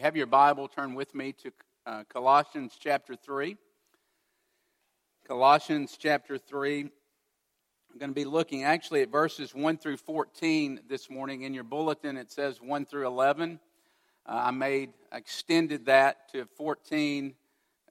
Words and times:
you 0.00 0.04
have 0.04 0.16
your 0.16 0.24
Bible, 0.24 0.66
turn 0.66 0.94
with 0.94 1.14
me 1.14 1.34
to 1.34 1.52
uh, 1.84 2.04
Colossians 2.10 2.78
chapter 2.80 3.14
3. 3.14 3.54
Colossians 5.28 5.98
chapter 6.00 6.38
3. 6.38 6.80
I'm 6.84 7.98
going 7.98 8.08
to 8.08 8.14
be 8.14 8.24
looking 8.24 8.64
actually 8.64 9.02
at 9.02 9.10
verses 9.10 9.54
1 9.54 9.76
through 9.76 9.98
14 9.98 10.80
this 10.88 11.10
morning. 11.10 11.42
In 11.42 11.52
your 11.52 11.64
bulletin, 11.64 12.16
it 12.16 12.32
says 12.32 12.62
1 12.62 12.86
through 12.86 13.06
11. 13.08 13.60
Uh, 14.24 14.40
I 14.44 14.50
made, 14.52 14.94
extended 15.12 15.84
that 15.84 16.32
to 16.32 16.46
14 16.56 17.34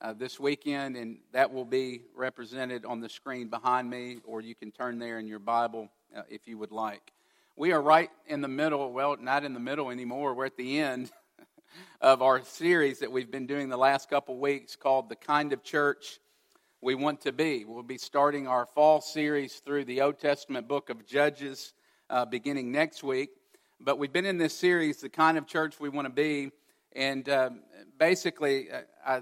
uh, 0.02 0.14
this 0.14 0.40
weekend, 0.40 0.96
and 0.96 1.20
that 1.32 1.54
will 1.54 1.64
be 1.64 2.02
represented 2.16 2.86
on 2.86 3.02
the 3.02 3.10
screen 3.10 3.50
behind 3.50 3.88
me, 3.88 4.18
or 4.26 4.42
you 4.42 4.56
can 4.56 4.72
turn 4.72 4.98
there 4.98 5.20
in 5.20 5.28
your 5.28 5.38
Bible 5.38 5.92
uh, 6.18 6.24
if 6.28 6.48
you 6.48 6.58
would 6.58 6.72
like. 6.72 7.12
We 7.56 7.72
are 7.72 7.82
right 7.84 8.10
in 8.26 8.42
the 8.42 8.48
middle, 8.48 8.92
well, 8.92 9.16
not 9.20 9.44
in 9.44 9.54
the 9.54 9.60
middle 9.60 9.92
anymore, 9.92 10.34
we're 10.34 10.48
at 10.48 10.58
the 10.58 10.80
end 10.80 11.12
of 12.02 12.22
our 12.22 12.44
series 12.44 13.00
that 13.00 13.12
we've 13.12 13.32
been 13.32 13.48
doing 13.48 13.70
the 13.70 13.78
last 13.78 14.10
couple 14.10 14.38
weeks 14.38 14.76
called 14.76 15.10
The 15.10 15.16
Kind 15.16 15.54
of 15.54 15.64
Church 15.64 16.20
We 16.82 16.96
Want 16.96 17.22
to 17.22 17.32
Be. 17.32 17.66
We'll 17.66 17.84
be 17.84 17.98
starting 17.98 18.48
our 18.48 18.66
fall 18.66 19.02
series 19.02 19.56
through 19.56 19.86
the 19.86 20.02
Old 20.02 20.20
Testament 20.20 20.68
book 20.68 20.90
of 20.90 21.06
Judges 21.06 21.74
uh, 22.10 22.26
beginning 22.26 22.72
next 22.72 23.04
week. 23.04 23.30
But 23.80 23.98
we've 23.98 24.14
been 24.14 24.26
in 24.26 24.38
this 24.38 24.58
series, 24.58 24.98
The 24.98 25.10
Kind 25.10 25.38
of 25.38 25.48
Church 25.48 25.80
We 25.80 25.90
Want 25.90 26.06
to 26.06 26.14
Be, 26.14 26.52
and 26.94 27.28
uh, 27.30 27.52
basically, 27.98 28.72
uh, 28.72 28.82
I 29.06 29.22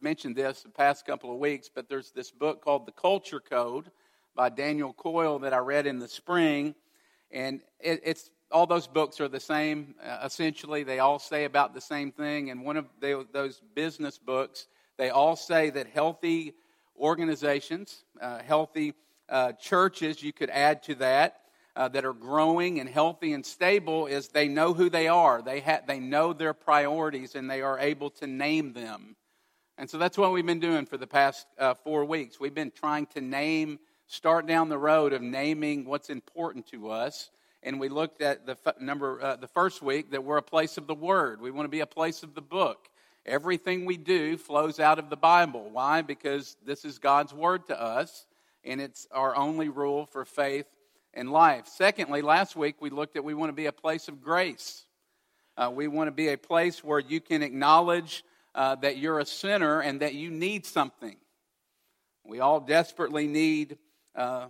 mentioned 0.00 0.36
this 0.36 0.62
the 0.62 0.68
past 0.68 1.06
couple 1.06 1.32
of 1.32 1.38
weeks, 1.38 1.70
but 1.74 1.88
there's 1.88 2.10
this 2.12 2.30
book 2.30 2.62
called 2.62 2.86
The 2.86 2.92
Culture 2.92 3.40
Code 3.40 3.90
by 4.34 4.48
Daniel 4.48 4.92
Coyle 4.92 5.38
that 5.40 5.52
I 5.52 5.58
read 5.58 5.86
in 5.86 5.98
the 5.98 6.08
spring. 6.08 6.74
And 7.30 7.62
it, 7.80 8.00
it's 8.04 8.30
all 8.50 8.66
those 8.66 8.86
books 8.86 9.20
are 9.20 9.28
the 9.28 9.40
same, 9.40 9.94
uh, 10.02 10.20
essentially. 10.24 10.84
They 10.84 10.98
all 10.98 11.18
say 11.18 11.44
about 11.44 11.74
the 11.74 11.80
same 11.80 12.12
thing. 12.12 12.50
And 12.50 12.64
one 12.64 12.76
of 12.76 12.86
they, 13.00 13.14
those 13.32 13.60
business 13.74 14.18
books, 14.18 14.66
they 14.96 15.10
all 15.10 15.36
say 15.36 15.70
that 15.70 15.88
healthy 15.88 16.54
organizations, 16.98 18.04
uh, 18.20 18.40
healthy 18.42 18.94
uh, 19.28 19.52
churches, 19.52 20.22
you 20.22 20.32
could 20.32 20.50
add 20.50 20.82
to 20.84 20.94
that, 20.96 21.40
uh, 21.76 21.88
that 21.88 22.04
are 22.04 22.12
growing 22.12 22.78
and 22.78 22.88
healthy 22.88 23.32
and 23.32 23.44
stable, 23.44 24.06
is 24.06 24.28
they 24.28 24.46
know 24.46 24.72
who 24.72 24.88
they 24.88 25.08
are. 25.08 25.42
They, 25.42 25.60
ha- 25.60 25.80
they 25.86 25.98
know 25.98 26.32
their 26.32 26.54
priorities 26.54 27.34
and 27.34 27.50
they 27.50 27.62
are 27.62 27.78
able 27.78 28.10
to 28.10 28.26
name 28.26 28.72
them. 28.72 29.16
And 29.76 29.90
so 29.90 29.98
that's 29.98 30.16
what 30.16 30.30
we've 30.30 30.46
been 30.46 30.60
doing 30.60 30.86
for 30.86 30.96
the 30.96 31.06
past 31.06 31.46
uh, 31.58 31.74
four 31.74 32.04
weeks. 32.04 32.38
We've 32.38 32.54
been 32.54 32.70
trying 32.70 33.06
to 33.06 33.20
name, 33.20 33.80
start 34.06 34.46
down 34.46 34.68
the 34.68 34.78
road 34.78 35.12
of 35.12 35.20
naming 35.20 35.84
what's 35.84 36.10
important 36.10 36.68
to 36.68 36.90
us. 36.90 37.30
And 37.64 37.80
we 37.80 37.88
looked 37.88 38.20
at 38.20 38.44
the 38.44 38.58
f- 38.64 38.78
number, 38.78 39.20
uh, 39.20 39.36
the 39.36 39.48
first 39.48 39.80
week, 39.80 40.10
that 40.10 40.22
we're 40.22 40.36
a 40.36 40.42
place 40.42 40.76
of 40.76 40.86
the 40.86 40.94
Word. 40.94 41.40
We 41.40 41.50
want 41.50 41.64
to 41.64 41.70
be 41.70 41.80
a 41.80 41.86
place 41.86 42.22
of 42.22 42.34
the 42.34 42.42
book. 42.42 42.88
Everything 43.24 43.86
we 43.86 43.96
do 43.96 44.36
flows 44.36 44.78
out 44.78 44.98
of 44.98 45.08
the 45.08 45.16
Bible. 45.16 45.70
Why? 45.72 46.02
Because 46.02 46.58
this 46.64 46.84
is 46.84 46.98
God's 46.98 47.32
Word 47.32 47.66
to 47.68 47.80
us, 47.80 48.26
and 48.64 48.82
it's 48.82 49.08
our 49.10 49.34
only 49.34 49.70
rule 49.70 50.04
for 50.04 50.26
faith 50.26 50.66
and 51.14 51.32
life. 51.32 51.66
Secondly, 51.66 52.20
last 52.20 52.54
week 52.54 52.76
we 52.80 52.90
looked 52.90 53.16
at 53.16 53.24
we 53.24 53.32
want 53.32 53.48
to 53.48 53.54
be 53.54 53.66
a 53.66 53.72
place 53.72 54.08
of 54.08 54.22
grace. 54.22 54.84
Uh, 55.56 55.70
we 55.72 55.88
want 55.88 56.08
to 56.08 56.12
be 56.12 56.28
a 56.28 56.36
place 56.36 56.84
where 56.84 56.98
you 56.98 57.20
can 57.20 57.42
acknowledge 57.42 58.24
uh, 58.54 58.74
that 58.76 58.98
you're 58.98 59.20
a 59.20 59.26
sinner 59.26 59.80
and 59.80 60.00
that 60.00 60.14
you 60.14 60.30
need 60.30 60.66
something. 60.66 61.16
We 62.24 62.40
all 62.40 62.60
desperately 62.60 63.26
need 63.26 63.78
uh, 64.14 64.48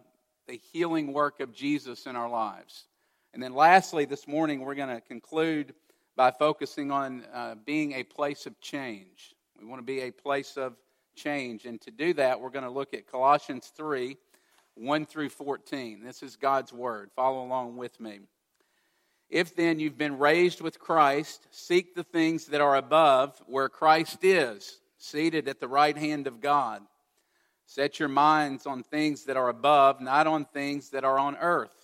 the 0.49 0.61
healing 0.73 1.13
work 1.13 1.39
of 1.39 1.53
Jesus 1.53 2.07
in 2.07 2.17
our 2.17 2.29
lives. 2.29 2.87
And 3.35 3.43
then, 3.43 3.53
lastly, 3.53 4.05
this 4.05 4.29
morning, 4.29 4.61
we're 4.61 4.77
going 4.77 4.95
to 4.95 5.01
conclude 5.01 5.75
by 6.15 6.31
focusing 6.31 6.93
on 6.93 7.25
uh, 7.35 7.57
being 7.67 7.95
a 7.95 8.05
place 8.05 8.47
of 8.47 8.61
change. 8.61 9.35
We 9.59 9.67
want 9.67 9.81
to 9.81 9.85
be 9.85 10.03
a 10.03 10.13
place 10.13 10.57
of 10.57 10.77
change. 11.17 11.65
And 11.65 11.81
to 11.81 11.91
do 11.91 12.15
that, 12.15 12.41
we're 12.41 12.51
going 12.51 12.65
to 12.65 12.71
look 12.71 12.95
at 12.95 13.11
Colossians 13.11 13.73
3 13.77 14.17
1 14.77 15.07
through 15.07 15.31
14. 15.31 16.05
This 16.05 16.23
is 16.23 16.37
God's 16.37 16.73
Word. 16.73 17.11
Follow 17.17 17.45
along 17.45 17.77
with 17.77 17.99
me. 17.99 18.21
If 19.29 19.57
then 19.57 19.81
you've 19.81 19.99
been 19.99 20.19
raised 20.19 20.61
with 20.61 20.79
Christ, 20.79 21.49
seek 21.51 21.97
the 21.97 22.05
things 22.05 22.47
that 22.47 22.61
are 22.61 22.77
above, 22.77 23.37
where 23.49 23.69
Christ 23.69 24.23
is, 24.23 24.79
seated 24.99 25.49
at 25.49 25.59
the 25.59 25.67
right 25.67 25.97
hand 25.97 26.29
of 26.29 26.41
God. 26.41 26.83
Set 27.67 27.99
your 27.99 28.09
minds 28.09 28.65
on 28.65 28.85
things 28.85 29.25
that 29.25 29.37
are 29.37 29.49
above, 29.49 30.01
not 30.01 30.29
on 30.29 30.45
things 30.45 30.91
that 30.91 31.03
are 31.03 31.19
on 31.19 31.37
earth. 31.37 31.84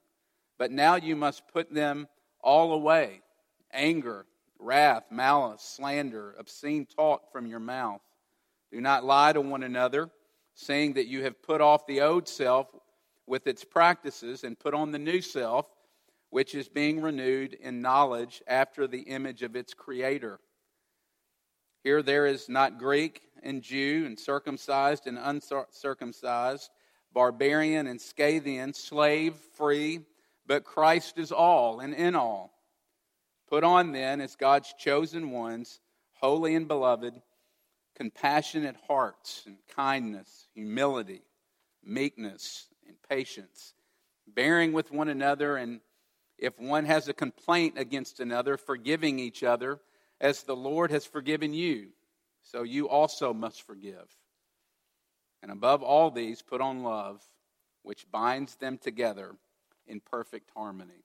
but 0.61 0.69
now 0.69 0.93
you 0.93 1.15
must 1.15 1.47
put 1.47 1.73
them 1.73 2.07
all 2.39 2.73
away 2.73 3.21
anger, 3.73 4.27
wrath, 4.59 5.05
malice, 5.09 5.63
slander, 5.63 6.35
obscene 6.37 6.85
talk 6.85 7.31
from 7.31 7.47
your 7.47 7.59
mouth. 7.59 8.01
Do 8.71 8.79
not 8.79 9.03
lie 9.03 9.33
to 9.33 9.41
one 9.41 9.63
another, 9.63 10.11
saying 10.53 10.93
that 10.93 11.07
you 11.07 11.23
have 11.23 11.41
put 11.41 11.61
off 11.61 11.87
the 11.87 12.01
old 12.01 12.27
self 12.27 12.67
with 13.25 13.47
its 13.47 13.63
practices 13.63 14.43
and 14.43 14.59
put 14.59 14.75
on 14.75 14.91
the 14.91 14.99
new 14.99 15.19
self, 15.19 15.65
which 16.29 16.53
is 16.53 16.69
being 16.69 17.01
renewed 17.01 17.55
in 17.55 17.81
knowledge 17.81 18.43
after 18.45 18.85
the 18.85 19.01
image 19.01 19.41
of 19.41 19.55
its 19.55 19.73
creator. 19.73 20.39
Here 21.83 22.03
there 22.03 22.27
is 22.27 22.49
not 22.49 22.77
Greek 22.77 23.23
and 23.41 23.63
Jew, 23.63 24.03
and 24.05 24.19
circumcised 24.19 25.07
and 25.07 25.17
uncircumcised, 25.17 26.69
barbarian 27.11 27.87
and 27.87 27.99
Scythian, 27.99 28.75
slave, 28.75 29.33
free, 29.57 30.01
but 30.45 30.63
Christ 30.63 31.17
is 31.17 31.31
all 31.31 31.79
and 31.79 31.93
in 31.93 32.15
all. 32.15 32.53
Put 33.49 33.63
on 33.63 33.91
then, 33.91 34.21
as 34.21 34.35
God's 34.35 34.73
chosen 34.77 35.31
ones, 35.31 35.79
holy 36.13 36.55
and 36.55 36.67
beloved, 36.67 37.21
compassionate 37.95 38.77
hearts 38.87 39.43
and 39.45 39.57
kindness, 39.75 40.47
humility, 40.53 41.21
meekness 41.83 42.67
and 42.87 42.95
patience, 43.09 43.73
bearing 44.27 44.71
with 44.71 44.91
one 44.91 45.09
another, 45.09 45.57
and 45.57 45.81
if 46.37 46.57
one 46.59 46.85
has 46.85 47.07
a 47.07 47.13
complaint 47.13 47.77
against 47.77 48.19
another, 48.19 48.57
forgiving 48.57 49.19
each 49.19 49.43
other, 49.43 49.79
as 50.19 50.43
the 50.43 50.55
Lord 50.55 50.91
has 50.91 51.05
forgiven 51.05 51.53
you, 51.53 51.89
so 52.43 52.63
you 52.63 52.87
also 52.87 53.33
must 53.33 53.63
forgive. 53.63 54.07
And 55.43 55.51
above 55.51 55.83
all 55.83 56.11
these, 56.11 56.41
put 56.41 56.61
on 56.61 56.83
love, 56.83 57.21
which 57.83 58.09
binds 58.11 58.55
them 58.55 58.77
together 58.77 59.35
in 59.91 59.99
perfect 59.99 60.49
harmony. 60.55 61.03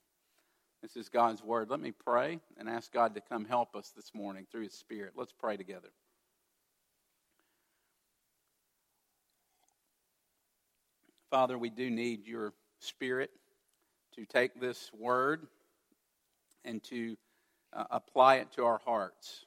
This 0.81 0.97
is 0.97 1.09
God's 1.09 1.43
word. 1.43 1.69
Let 1.69 1.81
me 1.81 1.91
pray 1.91 2.39
and 2.57 2.69
ask 2.69 2.93
God 2.93 3.17
to 3.17 3.21
come 3.21 3.45
help 3.45 3.75
us 3.75 3.93
this 3.97 4.15
morning 4.15 4.47
through 4.51 4.63
His 4.63 4.75
Spirit. 4.75 5.15
Let's 5.17 5.33
pray 5.33 5.57
together. 5.57 5.89
Father, 11.31 11.59
we 11.59 11.69
do 11.69 11.91
need 11.91 12.29
your 12.29 12.53
Spirit 12.79 13.31
to 14.15 14.25
take 14.25 14.61
this 14.61 14.93
word 14.97 15.49
and 16.65 16.81
to 16.85 17.17
uh, 17.73 17.85
apply 17.91 18.37
it 18.37 18.53
to 18.53 18.65
our 18.65 18.81
hearts. 18.85 19.47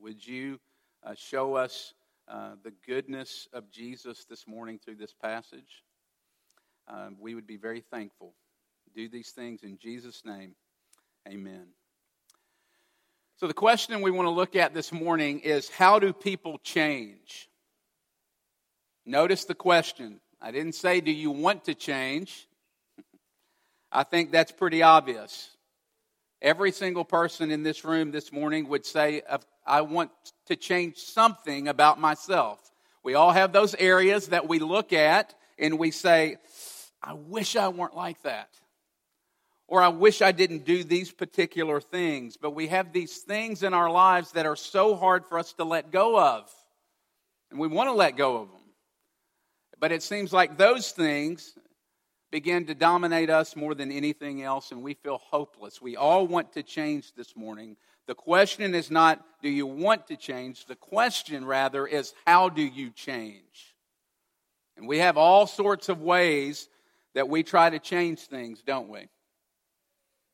Would 0.00 0.26
you 0.26 0.58
uh, 1.04 1.14
show 1.14 1.56
us 1.56 1.92
uh, 2.26 2.52
the 2.64 2.72
goodness 2.86 3.48
of 3.52 3.70
Jesus 3.70 4.24
this 4.24 4.46
morning 4.48 4.80
through 4.82 4.96
this 4.96 5.12
passage? 5.12 5.84
Uh, 6.88 7.10
we 7.20 7.34
would 7.34 7.46
be 7.46 7.58
very 7.58 7.82
thankful. 7.90 8.32
Do 8.94 9.08
these 9.08 9.30
things 9.30 9.62
in 9.62 9.78
Jesus' 9.78 10.22
name. 10.24 10.54
Amen. 11.26 11.68
So, 13.36 13.46
the 13.46 13.54
question 13.54 14.02
we 14.02 14.10
want 14.10 14.26
to 14.26 14.30
look 14.30 14.54
at 14.54 14.74
this 14.74 14.92
morning 14.92 15.40
is 15.40 15.68
how 15.68 15.98
do 15.98 16.12
people 16.12 16.58
change? 16.58 17.48
Notice 19.06 19.44
the 19.44 19.54
question 19.54 20.20
I 20.40 20.50
didn't 20.50 20.74
say, 20.74 21.00
Do 21.00 21.10
you 21.10 21.30
want 21.30 21.64
to 21.64 21.74
change? 21.74 22.48
I 23.92 24.04
think 24.04 24.30
that's 24.30 24.52
pretty 24.52 24.82
obvious. 24.82 25.50
Every 26.40 26.72
single 26.72 27.04
person 27.04 27.50
in 27.50 27.62
this 27.62 27.84
room 27.84 28.10
this 28.10 28.32
morning 28.32 28.68
would 28.68 28.84
say, 28.84 29.22
I 29.66 29.82
want 29.82 30.10
to 30.46 30.56
change 30.56 30.98
something 30.98 31.68
about 31.68 32.00
myself. 32.00 32.60
We 33.04 33.14
all 33.14 33.30
have 33.30 33.52
those 33.52 33.74
areas 33.76 34.28
that 34.28 34.48
we 34.48 34.58
look 34.58 34.92
at 34.92 35.34
and 35.58 35.78
we 35.78 35.92
say, 35.92 36.36
I 37.02 37.14
wish 37.14 37.56
I 37.56 37.68
weren't 37.68 37.96
like 37.96 38.22
that. 38.22 38.48
Or 39.72 39.82
I 39.82 39.88
wish 39.88 40.20
I 40.20 40.32
didn't 40.32 40.66
do 40.66 40.84
these 40.84 41.10
particular 41.10 41.80
things. 41.80 42.36
But 42.36 42.50
we 42.50 42.66
have 42.66 42.92
these 42.92 43.16
things 43.16 43.62
in 43.62 43.72
our 43.72 43.90
lives 43.90 44.32
that 44.32 44.44
are 44.44 44.54
so 44.54 44.94
hard 44.94 45.24
for 45.24 45.38
us 45.38 45.54
to 45.54 45.64
let 45.64 45.90
go 45.90 46.20
of. 46.20 46.52
And 47.50 47.58
we 47.58 47.68
want 47.68 47.88
to 47.88 47.94
let 47.94 48.18
go 48.18 48.36
of 48.36 48.50
them. 48.50 48.60
But 49.80 49.90
it 49.90 50.02
seems 50.02 50.30
like 50.30 50.58
those 50.58 50.90
things 50.90 51.54
begin 52.30 52.66
to 52.66 52.74
dominate 52.74 53.30
us 53.30 53.56
more 53.56 53.74
than 53.74 53.90
anything 53.90 54.42
else, 54.42 54.72
and 54.72 54.82
we 54.82 54.92
feel 54.92 55.16
hopeless. 55.16 55.80
We 55.80 55.96
all 55.96 56.26
want 56.26 56.52
to 56.52 56.62
change 56.62 57.14
this 57.14 57.34
morning. 57.34 57.78
The 58.06 58.14
question 58.14 58.74
is 58.74 58.90
not, 58.90 59.24
do 59.40 59.48
you 59.48 59.66
want 59.66 60.06
to 60.08 60.18
change? 60.18 60.66
The 60.66 60.76
question, 60.76 61.46
rather, 61.46 61.86
is, 61.86 62.12
how 62.26 62.50
do 62.50 62.62
you 62.62 62.90
change? 62.90 63.74
And 64.76 64.86
we 64.86 64.98
have 64.98 65.16
all 65.16 65.46
sorts 65.46 65.88
of 65.88 66.02
ways 66.02 66.68
that 67.14 67.30
we 67.30 67.42
try 67.42 67.70
to 67.70 67.78
change 67.78 68.20
things, 68.20 68.62
don't 68.66 68.90
we? 68.90 69.08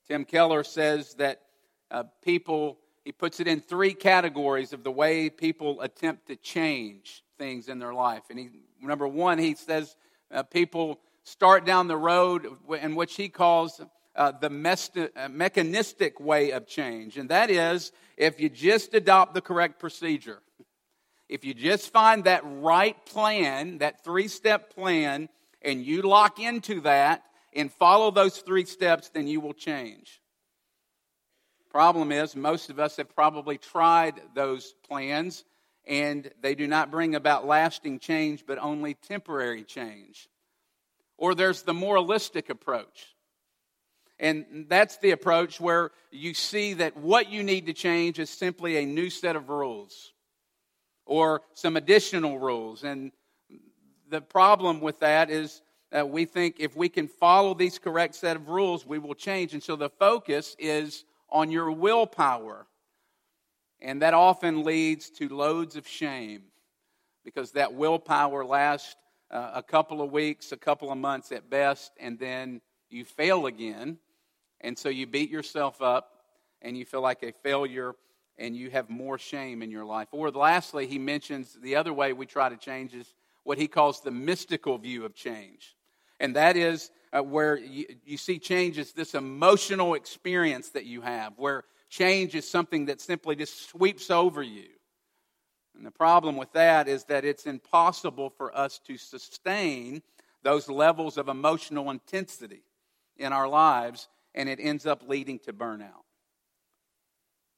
Tim 0.09 0.25
Keller 0.25 0.65
says 0.65 1.15
that 1.15 1.43
uh, 1.91 2.05
people, 2.23 2.79
he 3.05 3.13
puts 3.13 3.41
it 3.41 3.47
in 3.47 3.61
three 3.61 3.93
categories 3.93 4.73
of 4.73 4.83
the 4.83 4.91
way 4.91 5.29
people 5.29 5.81
attempt 5.83 6.27
to 6.29 6.37
change 6.37 7.23
things 7.37 7.69
in 7.69 7.79
their 7.79 7.93
life. 7.93 8.23
And 8.31 8.39
he, 8.39 8.49
number 8.81 9.07
one, 9.07 9.39
he 9.39 9.55
says 9.55 9.97
uh, 10.33 10.43
people 10.45 10.99
start 11.25 11.67
down 11.67 11.89
the 11.89 11.97
road 11.97 12.47
in 12.81 12.95
which 12.95 13.17
he 13.17 13.29
calls 13.29 13.83
uh, 14.17 14.33
the 14.33 15.11
uh, 15.15 15.29
mechanistic 15.29 16.19
way 16.21 16.53
of 16.53 16.67
change. 16.67 17.19
And 17.19 17.29
that 17.29 17.51
is 17.51 17.93
if 18.17 18.41
you 18.41 18.49
just 18.49 18.95
adopt 18.95 19.35
the 19.35 19.43
correct 19.43 19.79
procedure. 19.79 20.41
If 21.29 21.45
you 21.45 21.53
just 21.53 21.93
find 21.93 22.25
that 22.25 22.43
right 22.45 22.97
plan, 23.05 23.79
that 23.79 24.03
three 24.03 24.29
step 24.29 24.75
plan, 24.75 25.29
and 25.61 25.85
you 25.85 26.01
lock 26.01 26.41
into 26.41 26.81
that 26.81 27.25
and 27.55 27.73
follow 27.73 28.11
those 28.11 28.39
three 28.39 28.65
steps, 28.65 29.09
then 29.11 29.27
you 29.27 29.41
will 29.41 29.55
change. 29.55 30.21
Problem 31.71 32.13
is, 32.13 32.35
most 32.35 32.71
of 32.71 32.79
us 32.79 32.97
have 32.97 33.15
probably 33.15 33.59
tried 33.59 34.21
those 34.35 34.75
plans 34.89 35.45
and 35.87 36.31
they 36.43 36.55
do 36.55 36.67
not 36.67 36.91
bring 36.91 37.15
about 37.15 37.47
lasting 37.47 37.99
change, 37.99 38.45
but 38.47 38.59
only 38.59 38.95
temporary 38.95 39.65
change. 39.65 40.29
Or 41.17 41.35
there's 41.35 41.63
the 41.63 41.75
moralistic 41.75 42.51
approach. 42.51 43.15
And 44.21 44.67
that's 44.69 44.99
the 44.99 45.13
approach 45.13 45.61
where 45.61 45.91
you 46.11 46.35
see 46.35 46.75
that 46.75 46.97
what 46.97 47.31
you 47.31 47.43
need 47.43 47.67
to 47.67 47.73
change 47.73 48.19
is 48.19 48.31
simply 48.31 48.77
a 48.77 48.85
new 48.85 49.11
set 49.11 49.37
of 49.37 49.49
rules 49.49 50.13
or 51.07 51.43
some 51.55 51.77
additional 51.77 52.39
rules. 52.39 52.85
And 52.85 53.13
the 54.11 54.21
problem 54.21 54.81
with 54.81 55.01
that 55.01 55.31
is 55.31 55.63
that 55.91 56.11
we 56.11 56.25
think 56.25 56.57
if 56.59 56.77
we 56.77 56.89
can 56.89 57.09
follow 57.09 57.55
these 57.55 57.79
correct 57.79 58.15
set 58.15 58.37
of 58.37 58.49
rules, 58.49 58.87
we 58.87 58.99
will 58.99 59.15
change. 59.15 59.55
And 59.55 59.63
so 59.63 59.77
the 59.77 59.89
focus 59.89 60.55
is 60.59 61.05
on 61.31 61.51
your 61.51 61.71
willpower. 61.71 62.67
And 63.81 64.03
that 64.03 64.15
often 64.15 64.65
leads 64.65 65.09
to 65.11 65.29
loads 65.29 65.77
of 65.77 65.87
shame 65.87 66.43
because 67.25 67.53
that 67.53 67.75
willpower 67.75 68.45
lasts 68.45 68.97
uh, 69.31 69.53
a 69.55 69.63
couple 69.63 70.03
of 70.03 70.11
weeks, 70.11 70.53
a 70.53 70.57
couple 70.57 70.91
of 70.91 70.99
months 70.99 71.33
at 71.33 71.49
best, 71.49 71.93
and 72.01 72.19
then 72.19 72.61
you 72.91 73.05
fail 73.05 73.47
again. 73.47 73.99
And 74.61 74.77
so 74.77 74.89
you 74.89 75.07
beat 75.07 75.31
yourself 75.31 75.81
up 75.81 76.13
and 76.63 76.77
you 76.77 76.85
feel 76.85 77.03
like 77.03 77.23
a 77.23 77.33
failure 77.33 77.95
and 78.39 78.57
you 78.57 78.71
have 78.71 78.89
more 78.89 79.19
shame 79.19 79.63
in 79.63 79.71
your 79.71 79.85
life. 79.85 80.09
Or 80.13 80.31
lastly, 80.31 80.87
he 80.87 80.99
mentions 80.99 81.57
the 81.61 81.77
other 81.77 81.93
way 81.93 82.13
we 82.13 82.27
try 82.27 82.49
to 82.49 82.57
change 82.57 82.95
is 82.95 83.15
what 83.45 83.59
he 83.59 83.69
calls 83.69 84.01
the 84.01 84.11
mystical 84.11 84.79
view 84.79 85.05
of 85.05 85.15
change. 85.15 85.77
And 86.21 86.37
that 86.37 86.57
is 86.57 86.91
uh, 87.13 87.23
where 87.23 87.57
you, 87.57 87.87
you 88.05 88.17
see 88.17 88.39
change 88.39 88.79
is 88.79 88.93
this 88.93 89.15
emotional 89.15 89.95
experience 89.95 90.71
that 90.71 90.85
you 90.85 91.01
have, 91.01 91.35
where 91.37 91.65
change 91.89 92.35
is 92.35 92.49
something 92.49 92.87
that 92.87 93.01
simply 93.01 93.37
just 93.37 93.71
sweeps 93.71 94.11
over 94.11 94.43
you. 94.43 94.69
And 95.77 95.87
the 95.87 95.91
problem 95.91 96.37
with 96.37 96.53
that 96.53 96.89
is 96.89 97.05
that 97.05 97.25
it's 97.25 97.47
impossible 97.47 98.31
for 98.31 98.57
us 98.57 98.81
to 98.87 98.97
sustain 98.97 100.03
those 100.43 100.69
levels 100.69 101.19
of 101.19 101.29
emotional 101.29 101.91
intensity 101.91 102.63
in 103.17 103.33
our 103.33 103.49
lives, 103.49 104.09
and 104.35 104.49
it 104.49 104.59
ends 104.61 104.87
up 104.87 105.09
leading 105.09 105.39
to 105.41 105.53
burnout. 105.53 106.05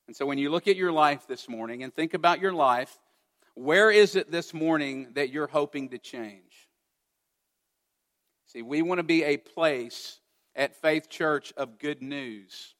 And 0.06 0.16
so 0.16 0.26
when 0.26 0.38
you 0.38 0.50
look 0.50 0.68
at 0.68 0.76
your 0.76 0.92
life 0.92 1.26
this 1.26 1.48
morning 1.48 1.82
and 1.82 1.94
think 1.94 2.14
about 2.14 2.40
your 2.40 2.52
life, 2.52 2.98
where 3.54 3.90
is 3.90 4.16
it 4.16 4.30
this 4.30 4.52
morning 4.52 5.12
that 5.14 5.30
you're 5.30 5.46
hoping 5.46 5.90
to 5.90 5.98
change? 5.98 6.49
See, 8.52 8.62
we 8.62 8.82
want 8.82 8.98
to 8.98 9.04
be 9.04 9.22
a 9.22 9.36
place 9.36 10.18
at 10.56 10.80
Faith 10.82 11.08
Church 11.08 11.52
of 11.56 11.78
good 11.78 12.02
news 12.02 12.74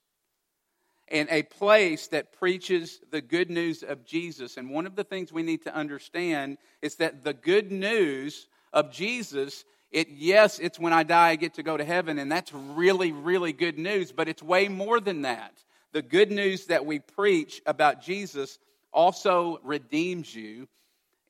and 1.06 1.28
a 1.30 1.42
place 1.44 2.08
that 2.08 2.32
preaches 2.32 3.00
the 3.10 3.20
good 3.20 3.50
news 3.50 3.84
of 3.84 4.04
Jesus. 4.04 4.56
And 4.56 4.70
one 4.70 4.86
of 4.86 4.96
the 4.96 5.04
things 5.04 5.32
we 5.32 5.42
need 5.42 5.62
to 5.62 5.74
understand 5.74 6.58
is 6.82 6.96
that 6.96 7.22
the 7.22 7.34
good 7.34 7.70
news 7.70 8.48
of 8.72 8.90
Jesus, 8.90 9.64
it 9.92 10.08
yes, 10.08 10.58
it's 10.58 10.78
when 10.78 10.92
I 10.92 11.04
die 11.04 11.30
I 11.30 11.36
get 11.36 11.54
to 11.54 11.62
go 11.62 11.76
to 11.76 11.84
heaven, 11.84 12.18
and 12.18 12.30
that's 12.30 12.52
really, 12.52 13.12
really 13.12 13.52
good 13.52 13.78
news, 13.78 14.10
but 14.10 14.28
it's 14.28 14.42
way 14.42 14.68
more 14.68 14.98
than 14.98 15.22
that 15.22 15.52
the 15.92 16.02
good 16.02 16.30
news 16.30 16.66
that 16.66 16.86
we 16.86 16.98
preach 16.98 17.60
about 17.66 18.02
Jesus 18.02 18.58
also 18.92 19.60
redeems 19.64 20.34
you 20.34 20.68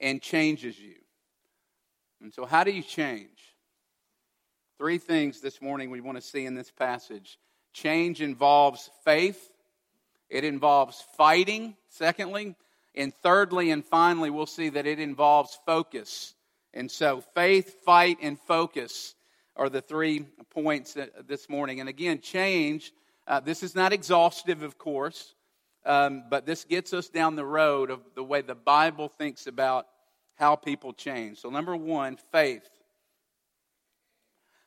and 0.01 0.21
changes 0.21 0.79
you. 0.79 0.97
And 2.23 2.33
so, 2.33 2.45
how 2.45 2.65
do 2.65 2.71
you 2.71 2.83
change? 2.83 3.40
Three 4.81 4.97
things 4.97 5.43
this 5.43 5.61
morning 5.61 5.91
we 5.91 6.01
want 6.01 6.17
to 6.17 6.23
see 6.23 6.47
in 6.47 6.55
this 6.55 6.71
passage. 6.71 7.39
Change 7.75 8.23
involves 8.23 8.89
faith, 9.05 9.51
it 10.31 10.43
involves 10.43 11.05
fighting, 11.19 11.77
secondly, 11.91 12.57
and 12.95 13.13
thirdly 13.17 13.73
and 13.73 13.85
finally, 13.85 14.31
we'll 14.31 14.47
see 14.47 14.71
that 14.71 14.87
it 14.87 14.99
involves 14.99 15.59
focus. 15.67 16.33
And 16.73 16.91
so, 16.91 17.23
faith, 17.35 17.85
fight, 17.85 18.17
and 18.23 18.41
focus 18.41 19.15
are 19.55 19.69
the 19.69 19.83
three 19.83 20.25
points 20.49 20.97
this 21.29 21.51
morning. 21.51 21.81
And 21.81 21.89
again, 21.91 22.23
change 22.23 22.95
uh, 23.27 23.39
this 23.39 23.63
is 23.63 23.75
not 23.75 23.93
exhaustive, 23.93 24.63
of 24.63 24.79
course, 24.79 25.35
um, 25.85 26.25
but 26.31 26.47
this 26.47 26.65
gets 26.65 26.95
us 26.95 27.11
down 27.11 27.37
the 27.37 27.45
road 27.45 27.91
of 27.91 28.01
the 28.15 28.25
way 28.25 28.41
the 28.41 28.55
Bible 28.55 29.11
thinks 29.11 29.47
about 29.47 29.89
how 30.37 30.57
people 30.57 30.95
change. 30.95 31.37
So, 31.37 31.51
number 31.51 31.77
one, 31.77 32.17
faith. 32.33 32.67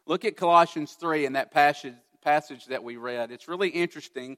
Look 0.06 0.26
at 0.26 0.36
Colossians 0.36 0.94
3 0.94 1.26
in 1.26 1.34
that 1.34 1.52
passage, 1.52 1.96
passage 2.22 2.66
that 2.68 2.84
we 2.84 2.98
read. 2.98 3.32
It's 3.32 3.48
really 3.48 3.70
interesting. 3.70 4.38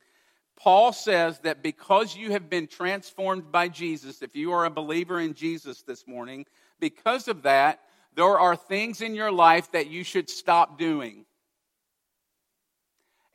Paul 0.58 0.94
says 0.94 1.40
that 1.40 1.64
because 1.64 2.16
you 2.16 2.32
have 2.32 2.50
been 2.50 2.68
transformed 2.68 3.52
by 3.52 3.68
Jesus, 3.68 4.22
if 4.22 4.36
you 4.36 4.52
are 4.54 4.66
a 4.66 4.70
believer 4.70 5.20
in 5.20 5.34
Jesus 5.34 5.82
this 5.82 6.08
morning, 6.08 6.46
because 6.80 7.28
of 7.28 7.44
that, 7.44 7.82
there 8.16 8.40
are 8.40 8.56
things 8.56 9.02
in 9.02 9.16
your 9.16 9.32
life 9.32 9.72
that 9.72 9.88
you 9.88 10.04
should 10.04 10.30
stop 10.30 10.78
doing. 10.78 11.26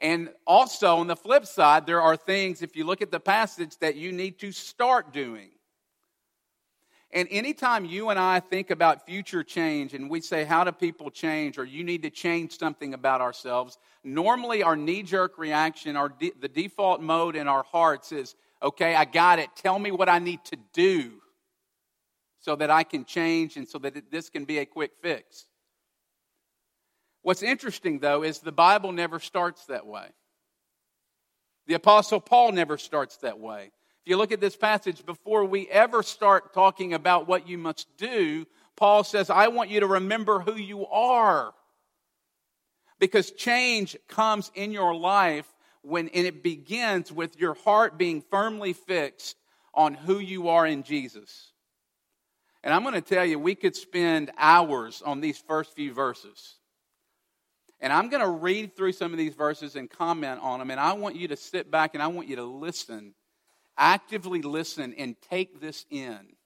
And 0.01 0.31
also, 0.47 0.97
on 0.97 1.09
the 1.09 1.17
flip 1.17 1.45
side, 1.45 1.85
there 1.85 2.01
are 2.01 2.17
things, 2.17 2.63
if 2.63 2.75
you 2.75 2.85
look 2.85 3.03
at 3.03 3.11
the 3.11 3.21
passage, 3.21 3.77
that 3.81 3.97
you 3.97 4.13
need 4.13 4.39
to 4.39 4.51
start 4.51 5.13
doing. 5.13 5.51
And 7.13 7.27
anytime 7.31 7.85
you 7.85 8.11
and 8.11 8.19
I 8.19 8.39
think 8.39 8.71
about 8.71 9.05
future 9.05 9.43
change 9.43 9.95
and 9.95 10.09
we 10.09 10.21
say, 10.21 10.45
How 10.45 10.63
do 10.63 10.73
people 10.73 11.11
change? 11.11 11.59
or 11.59 11.65
you 11.65 11.83
need 11.83 12.03
to 12.03 12.11
change 12.11 12.59
something 12.59 12.95
about 12.95 13.21
ourselves, 13.21 13.79
normally 14.05 14.63
our 14.63 14.77
knee 14.77 15.03
jerk 15.03 15.37
reaction, 15.37 15.97
our 15.97 16.09
de- 16.09 16.33
the 16.41 16.49
default 16.49 17.01
mode 17.01 17.35
in 17.35 17.49
our 17.49 17.65
hearts 17.65 18.13
is, 18.13 18.37
Okay, 18.63 18.95
I 18.95 19.07
got 19.07 19.39
it. 19.39 19.49
Tell 19.57 19.79
me 19.79 19.91
what 19.91 20.09
I 20.09 20.19
need 20.19 20.45
to 20.47 20.57
do 20.73 21.21
so 22.41 22.57
that 22.57 22.71
I 22.71 22.85
can 22.85 23.05
change 23.05 23.57
and 23.57 23.69
so 23.69 23.79
that 23.79 24.11
this 24.11 24.31
can 24.31 24.45
be 24.45 24.59
a 24.59 24.67
quick 24.67 24.93
fix. 25.03 25.47
What's 27.23 27.43
interesting, 27.43 27.99
though, 27.99 28.23
is 28.23 28.39
the 28.39 28.53
Bible 28.53 28.93
never 28.93 29.19
starts 29.19 29.67
that 29.67 29.87
way. 29.87 30.07
The 31.67 31.75
Apostle 31.75 32.21
Paul 32.21 32.53
never 32.53 32.79
starts 32.79 33.19
that 33.19 33.39
way. 33.39 33.73
If 34.05 34.11
you 34.11 34.17
look 34.17 34.33
at 34.33 34.41
this 34.41 34.57
passage, 34.57 35.05
before 35.05 35.45
we 35.45 35.69
ever 35.69 36.03
start 36.03 36.55
talking 36.55 36.95
about 36.95 37.29
what 37.29 37.49
you 37.49 37.59
must 37.59 37.87
do, 37.97 38.47
Paul 38.77 39.05
says, 39.05 39.29
I 39.29 39.49
want 39.49 39.71
you 39.71 39.81
to 39.81 39.87
remember 39.87 40.41
who 40.41 40.57
you 40.57 40.87
are. 40.87 41.53
Because 42.99 43.31
change 43.31 43.97
comes 44.09 44.51
in 44.55 44.73
your 44.73 44.95
life 44.95 45.47
when 45.83 46.09
and 46.09 46.27
it 46.27 46.43
begins 46.43 47.11
with 47.11 47.39
your 47.39 47.55
heart 47.55 47.99
being 47.99 48.23
firmly 48.31 48.73
fixed 48.73 49.37
on 49.75 49.95
who 49.95 50.19
you 50.19 50.49
are 50.49 50.67
in 50.67 50.83
Jesus. 50.83 51.53
And 52.63 52.75
I'm 52.75 52.83
going 52.83 52.95
to 52.95 53.01
tell 53.01 53.25
you, 53.25 53.39
we 53.39 53.55
could 53.55 53.75
spend 53.75 54.31
hours 54.37 55.03
on 55.03 55.21
these 55.21 55.39
first 55.39 55.75
few 55.75 55.95
verses. 55.95 56.57
And 57.81 57.93
I'm 57.93 58.11
going 58.11 58.23
to 58.23 58.29
read 58.29 58.77
through 58.77 58.93
some 58.93 59.13
of 59.13 59.19
these 59.19 59.35
verses 59.35 59.77
and 59.77 59.89
comment 59.89 60.41
on 60.43 60.59
them. 60.59 60.71
And 60.71 60.79
I 60.79 60.93
want 60.93 61.17
you 61.17 61.29
to 61.29 61.37
sit 61.37 61.71
back 61.71 61.95
and 61.95 62.03
I 62.03 62.09
want 62.09 62.29
you 62.29 62.37
to 62.37 62.45
listen, 62.45 63.15
actively 63.81 64.43
listen, 64.43 64.95
and 64.97 65.17
take 65.29 65.61
this 65.61 65.87
in. 65.91 66.37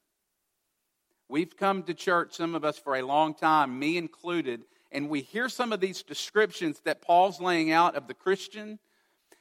We've 1.29 1.55
come 1.57 1.83
to 1.83 1.95
church, 1.95 2.35
some 2.35 2.55
of 2.55 2.65
us, 2.65 2.79
for 2.79 2.97
a 2.97 3.03
long 3.03 3.35
time, 3.35 3.79
me 3.79 3.99
included, 3.99 4.63
and 4.93 5.09
we 5.09 5.21
hear 5.21 5.49
some 5.49 5.73
of 5.73 5.81
these 5.81 6.03
descriptions 6.03 6.81
that 6.85 7.03
Paul's 7.03 7.41
laying 7.41 7.73
out 7.73 7.97
of 7.97 8.07
the 8.07 8.15
Christian, 8.15 8.79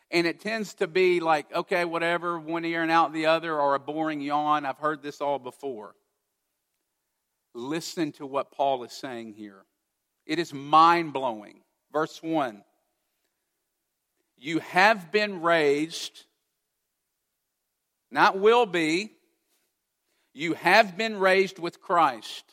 and 0.09 0.25
it 0.25 0.39
tends 0.39 0.73
to 0.75 0.87
be 0.87 1.19
like, 1.19 1.53
okay, 1.53 1.85
whatever, 1.85 2.39
one 2.39 2.65
ear 2.65 2.81
and 2.81 2.91
out 2.91 3.13
the 3.13 3.27
other, 3.27 3.59
or 3.59 3.75
a 3.75 3.79
boring 3.79 4.21
yawn. 4.21 4.65
I've 4.65 4.79
heard 4.79 5.03
this 5.03 5.21
all 5.21 5.39
before. 5.39 5.95
Listen 7.53 8.11
to 8.13 8.25
what 8.25 8.51
Paul 8.51 8.83
is 8.83 8.91
saying 8.91 9.33
here. 9.33 9.65
It 10.25 10.39
is 10.39 10.53
mind 10.53 11.13
blowing. 11.13 11.61
Verse 11.91 12.23
1 12.23 12.63
You 14.37 14.59
have 14.59 15.11
been 15.11 15.41
raised, 15.41 16.25
not 18.13 18.37
will 18.37 18.65
be, 18.65 19.11
you 20.33 20.53
have 20.53 20.97
been 20.97 21.17
raised 21.19 21.59
with 21.59 21.81
Christ. 21.81 22.43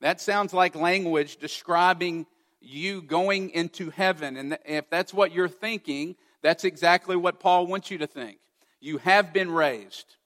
That 0.00 0.20
sounds 0.20 0.54
like 0.54 0.74
language 0.74 1.36
describing 1.36 2.26
you 2.60 3.02
going 3.02 3.50
into 3.50 3.90
heaven. 3.90 4.36
And 4.36 4.58
if 4.64 4.88
that's 4.90 5.12
what 5.12 5.32
you're 5.32 5.48
thinking, 5.48 6.16
that's 6.42 6.64
exactly 6.64 7.16
what 7.16 7.40
Paul 7.40 7.66
wants 7.66 7.90
you 7.90 7.98
to 7.98 8.06
think. 8.06 8.38
You 8.80 8.98
have 8.98 9.32
been 9.32 9.50
raised. 9.50 10.16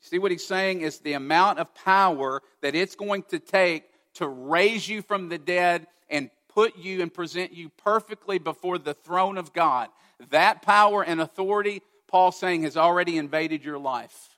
See 0.00 0.18
what 0.18 0.30
he's 0.30 0.46
saying 0.46 0.80
is 0.80 0.98
the 0.98 1.12
amount 1.14 1.58
of 1.58 1.74
power 1.74 2.42
that 2.62 2.74
it's 2.74 2.94
going 2.94 3.24
to 3.24 3.38
take 3.38 3.84
to 4.14 4.28
raise 4.28 4.88
you 4.88 5.02
from 5.02 5.28
the 5.28 5.38
dead 5.38 5.86
and 6.08 6.30
put 6.48 6.76
you 6.76 7.02
and 7.02 7.12
present 7.12 7.52
you 7.52 7.70
perfectly 7.70 8.38
before 8.38 8.78
the 8.78 8.94
throne 8.94 9.36
of 9.36 9.52
God. 9.52 9.88
That 10.30 10.62
power 10.62 11.04
and 11.04 11.20
authority, 11.20 11.82
Paul's 12.10 12.38
saying, 12.38 12.64
has 12.64 12.76
already 12.76 13.16
invaded 13.18 13.64
your 13.64 13.78
life 13.78 14.36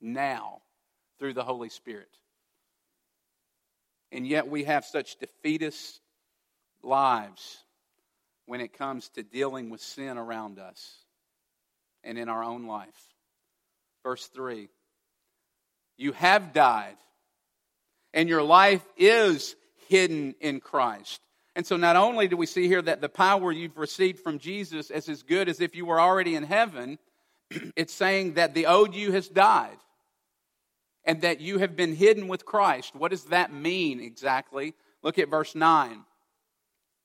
now 0.00 0.62
through 1.18 1.34
the 1.34 1.42
Holy 1.42 1.68
Spirit. 1.68 2.08
And 4.12 4.26
yet 4.26 4.48
we 4.48 4.64
have 4.64 4.84
such 4.84 5.18
defeatist 5.18 6.00
lives 6.82 7.58
when 8.46 8.60
it 8.60 8.72
comes 8.72 9.08
to 9.10 9.22
dealing 9.22 9.68
with 9.68 9.80
sin 9.80 10.16
around 10.16 10.60
us 10.60 10.98
and 12.04 12.16
in 12.16 12.28
our 12.28 12.44
own 12.44 12.66
life. 12.66 13.12
Verse 14.04 14.26
3 14.28 14.68
You 15.96 16.12
have 16.12 16.52
died, 16.52 16.96
and 18.14 18.28
your 18.28 18.44
life 18.44 18.86
is 18.96 19.56
hidden 19.88 20.36
in 20.40 20.60
Christ. 20.60 21.20
And 21.56 21.66
so, 21.66 21.76
not 21.76 21.96
only 21.96 22.28
do 22.28 22.36
we 22.36 22.46
see 22.46 22.68
here 22.68 22.80
that 22.82 23.00
the 23.00 23.08
power 23.08 23.50
you've 23.50 23.76
received 23.76 24.20
from 24.20 24.38
Jesus 24.38 24.92
is 24.92 25.08
as 25.08 25.24
good 25.24 25.48
as 25.48 25.60
if 25.60 25.74
you 25.74 25.84
were 25.84 26.00
already 26.00 26.36
in 26.36 26.44
heaven, 26.44 26.98
it's 27.50 27.94
saying 27.94 28.34
that 28.34 28.54
the 28.54 28.66
old 28.66 28.94
you 28.94 29.12
has 29.12 29.28
died 29.28 29.76
and 31.04 31.22
that 31.22 31.40
you 31.40 31.58
have 31.58 31.76
been 31.76 31.94
hidden 31.94 32.28
with 32.28 32.44
Christ. 32.44 32.94
What 32.94 33.10
does 33.10 33.24
that 33.24 33.52
mean 33.52 34.00
exactly? 34.00 34.74
Look 35.02 35.18
at 35.18 35.30
verse 35.30 35.54
9 35.54 36.04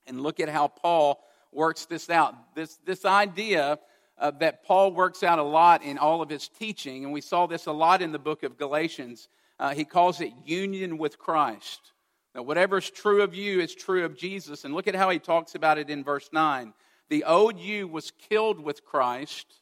and 0.05 0.21
look 0.21 0.39
at 0.39 0.49
how 0.49 0.67
Paul 0.67 1.23
works 1.51 1.85
this 1.85 2.09
out. 2.09 2.35
This, 2.55 2.77
this 2.85 3.05
idea 3.05 3.79
uh, 4.17 4.31
that 4.39 4.63
Paul 4.63 4.91
works 4.91 5.23
out 5.23 5.39
a 5.39 5.43
lot 5.43 5.83
in 5.83 5.97
all 5.97 6.21
of 6.21 6.29
his 6.29 6.47
teaching, 6.47 7.03
and 7.03 7.13
we 7.13 7.21
saw 7.21 7.45
this 7.47 7.65
a 7.65 7.71
lot 7.71 8.01
in 8.01 8.11
the 8.11 8.19
book 8.19 8.43
of 8.43 8.57
Galatians. 8.57 9.29
Uh, 9.59 9.73
he 9.73 9.85
calls 9.85 10.21
it 10.21 10.33
union 10.45 10.97
with 10.97 11.17
Christ. 11.17 11.93
Now, 12.35 12.41
whatever's 12.41 12.89
true 12.89 13.21
of 13.21 13.35
you 13.35 13.59
is 13.59 13.75
true 13.75 14.05
of 14.05 14.17
Jesus. 14.17 14.65
And 14.65 14.73
look 14.73 14.87
at 14.87 14.95
how 14.95 15.09
he 15.09 15.19
talks 15.19 15.55
about 15.55 15.77
it 15.77 15.89
in 15.89 16.03
verse 16.03 16.29
9. 16.33 16.73
The 17.09 17.23
old 17.25 17.59
you 17.59 17.87
was 17.87 18.11
killed 18.11 18.59
with 18.59 18.83
Christ. 18.83 19.61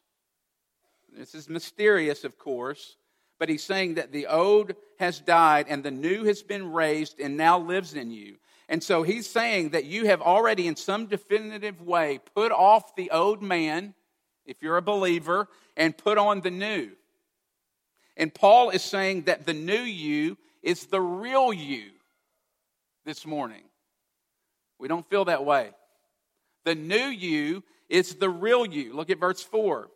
This 1.16 1.36
is 1.36 1.50
mysterious, 1.50 2.24
of 2.24 2.38
course 2.38 2.98
but 3.42 3.50
he's 3.50 3.64
saying 3.64 3.96
that 3.96 4.12
the 4.12 4.28
old 4.28 4.76
has 5.00 5.20
died 5.20 5.66
and 5.68 5.84
the 5.84 5.90
new 5.90 6.26
has 6.26 6.44
been 6.44 6.72
raised 6.72 7.20
and 7.20 7.38
now 7.38 7.58
lives 7.58 7.96
in 7.96 8.12
you. 8.12 8.36
And 8.70 8.84
so 8.84 9.02
he's 9.02 9.28
saying 9.28 9.70
that 9.70 9.86
you 9.86 10.06
have 10.06 10.22
already, 10.22 10.68
in 10.68 10.76
some 10.76 11.08
definitive 11.08 11.82
way, 11.82 12.20
put 12.36 12.52
off 12.52 12.96
the 12.96 13.10
old 13.10 13.42
man, 13.42 13.96
if 14.46 14.62
you're 14.62 14.78
a 14.78 14.82
believer, 14.84 15.48
and 15.76 15.98
put 15.98 16.20
on 16.20 16.42
the 16.42 16.52
new. 16.52 16.92
And 18.16 18.32
Paul 18.32 18.70
is 18.70 18.84
saying 18.84 19.24
that 19.24 19.48
the 19.48 19.56
new 19.56 19.74
you 19.74 20.38
is 20.62 20.86
the 20.86 21.02
real 21.02 21.52
you 21.52 21.86
this 23.06 23.26
morning. 23.26 23.64
We 24.78 24.88
don't 24.88 25.10
feel 25.10 25.26
that 25.26 25.46
way. 25.46 25.72
The 26.64 26.76
new 26.76 27.08
you 27.08 27.64
is 27.90 28.14
the 28.14 28.30
real 28.30 28.68
you. 28.68 28.94
Look 28.94 29.10
at 29.10 29.20
verse 29.20 29.42
4. 29.42 29.90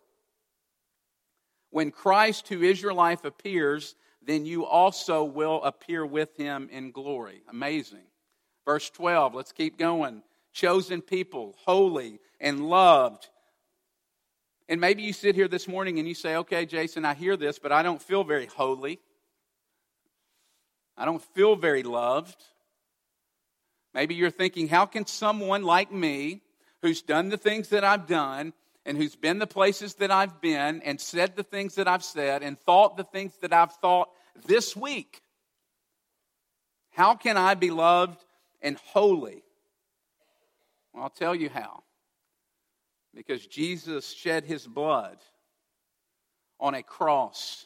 When 1.75 1.91
Christ, 1.91 2.47
who 2.47 2.61
is 2.61 2.81
your 2.81 2.93
life, 2.93 3.25
appears, 3.25 3.95
then 4.25 4.45
you 4.45 4.63
also 4.65 5.25
will 5.25 5.61
appear 5.61 6.05
with 6.05 6.33
him 6.37 6.69
in 6.71 6.91
glory. 6.91 7.41
Amazing. 7.49 8.05
Verse 8.63 8.89
12, 8.91 9.35
let's 9.35 9.51
keep 9.51 9.77
going. 9.77 10.23
Chosen 10.53 11.01
people, 11.01 11.53
holy 11.65 12.21
and 12.39 12.69
loved. 12.69 13.27
And 14.69 14.79
maybe 14.79 15.03
you 15.03 15.11
sit 15.11 15.35
here 15.35 15.49
this 15.49 15.67
morning 15.67 15.99
and 15.99 16.07
you 16.07 16.15
say, 16.15 16.37
okay, 16.37 16.65
Jason, 16.65 17.03
I 17.03 17.13
hear 17.13 17.35
this, 17.35 17.59
but 17.59 17.73
I 17.73 17.83
don't 17.83 18.01
feel 18.01 18.23
very 18.23 18.45
holy. 18.45 19.01
I 20.95 21.03
don't 21.03 21.21
feel 21.33 21.57
very 21.57 21.83
loved. 21.83 22.41
Maybe 23.93 24.15
you're 24.15 24.31
thinking, 24.31 24.69
how 24.69 24.85
can 24.85 25.05
someone 25.05 25.63
like 25.63 25.91
me, 25.91 26.41
who's 26.81 27.01
done 27.01 27.27
the 27.27 27.37
things 27.37 27.67
that 27.67 27.83
I've 27.83 28.07
done, 28.07 28.53
and 28.85 28.97
who's 28.97 29.15
been 29.15 29.39
the 29.39 29.47
places 29.47 29.95
that 29.95 30.11
I've 30.11 30.39
been 30.41 30.81
and 30.83 31.01
said 31.01 31.35
the 31.35 31.43
things 31.43 31.75
that 31.75 31.87
I've 31.87 32.03
said 32.03 32.43
and 32.43 32.59
thought 32.59 32.97
the 32.97 33.03
things 33.03 33.33
that 33.41 33.51
I've 33.51 33.73
thought 33.73 34.09
this 34.45 34.75
week. 34.75 35.21
How 36.91 37.15
can 37.15 37.35
I 37.35 37.55
be 37.55 37.71
loved 37.71 38.23
and 38.61 38.77
holy? 38.77 39.43
Well, 40.93 41.03
I'll 41.03 41.09
tell 41.09 41.35
you 41.35 41.49
how. 41.49 41.83
Because 43.13 43.45
Jesus 43.47 44.11
shed 44.13 44.45
his 44.45 44.67
blood 44.67 45.17
on 46.59 46.75
a 46.75 46.83
cross. 46.83 47.65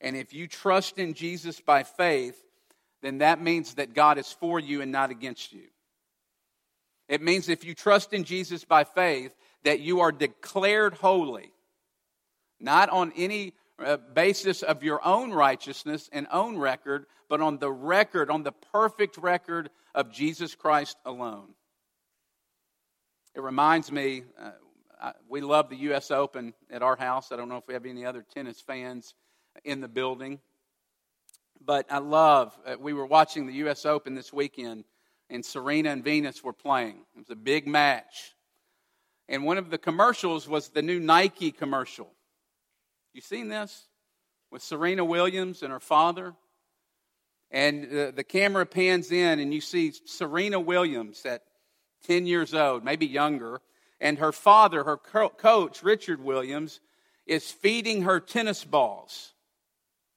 And 0.00 0.16
if 0.16 0.32
you 0.32 0.46
trust 0.46 0.98
in 0.98 1.14
Jesus 1.14 1.60
by 1.60 1.82
faith, 1.82 2.40
then 3.02 3.18
that 3.18 3.40
means 3.40 3.74
that 3.74 3.94
God 3.94 4.18
is 4.18 4.30
for 4.30 4.60
you 4.60 4.82
and 4.82 4.92
not 4.92 5.10
against 5.10 5.52
you. 5.52 5.64
It 7.08 7.22
means 7.22 7.48
if 7.48 7.64
you 7.64 7.74
trust 7.74 8.12
in 8.12 8.24
Jesus 8.24 8.64
by 8.64 8.84
faith, 8.84 9.34
that 9.64 9.80
you 9.80 10.00
are 10.00 10.12
declared 10.12 10.94
holy, 10.94 11.52
not 12.60 12.88
on 12.90 13.12
any 13.16 13.54
uh, 13.78 13.96
basis 13.96 14.62
of 14.62 14.82
your 14.82 15.04
own 15.06 15.32
righteousness 15.32 16.08
and 16.12 16.26
own 16.32 16.58
record, 16.58 17.06
but 17.28 17.40
on 17.40 17.58
the 17.58 17.70
record, 17.70 18.30
on 18.30 18.42
the 18.42 18.52
perfect 18.52 19.18
record 19.18 19.70
of 19.94 20.10
Jesus 20.10 20.54
Christ 20.54 20.96
alone. 21.04 21.54
It 23.34 23.42
reminds 23.42 23.92
me, 23.92 24.24
uh, 25.00 25.12
we 25.28 25.40
love 25.40 25.68
the 25.68 25.76
U.S. 25.76 26.10
Open 26.10 26.54
at 26.70 26.82
our 26.82 26.96
house. 26.96 27.30
I 27.30 27.36
don't 27.36 27.48
know 27.48 27.56
if 27.56 27.68
we 27.68 27.74
have 27.74 27.86
any 27.86 28.04
other 28.04 28.24
tennis 28.34 28.60
fans 28.60 29.14
in 29.64 29.80
the 29.80 29.88
building. 29.88 30.40
But 31.64 31.86
I 31.90 31.98
love, 31.98 32.58
uh, 32.66 32.76
we 32.78 32.92
were 32.92 33.06
watching 33.06 33.46
the 33.46 33.52
U.S. 33.54 33.84
Open 33.84 34.14
this 34.14 34.32
weekend, 34.32 34.84
and 35.30 35.44
Serena 35.44 35.90
and 35.90 36.02
Venus 36.02 36.42
were 36.42 36.52
playing. 36.52 37.04
It 37.14 37.18
was 37.18 37.30
a 37.30 37.36
big 37.36 37.66
match. 37.66 38.34
And 39.28 39.44
one 39.44 39.58
of 39.58 39.70
the 39.70 39.78
commercials 39.78 40.48
was 40.48 40.68
the 40.70 40.82
new 40.82 40.98
Nike 40.98 41.50
commercial. 41.50 42.08
You 43.12 43.20
seen 43.20 43.48
this? 43.48 43.88
With 44.50 44.62
Serena 44.62 45.04
Williams 45.04 45.62
and 45.62 45.70
her 45.70 45.80
father. 45.80 46.34
And 47.50 47.90
the, 47.90 48.12
the 48.14 48.24
camera 48.24 48.64
pans 48.64 49.12
in, 49.12 49.38
and 49.38 49.52
you 49.52 49.60
see 49.60 49.92
Serena 50.06 50.58
Williams 50.60 51.24
at 51.26 51.42
10 52.06 52.26
years 52.26 52.54
old, 52.54 52.84
maybe 52.84 53.06
younger. 53.06 53.60
And 54.00 54.18
her 54.18 54.32
father, 54.32 54.84
her 54.84 54.96
co- 54.96 55.30
coach, 55.30 55.82
Richard 55.82 56.22
Williams, 56.22 56.80
is 57.26 57.50
feeding 57.50 58.02
her 58.02 58.20
tennis 58.20 58.64
balls. 58.64 59.34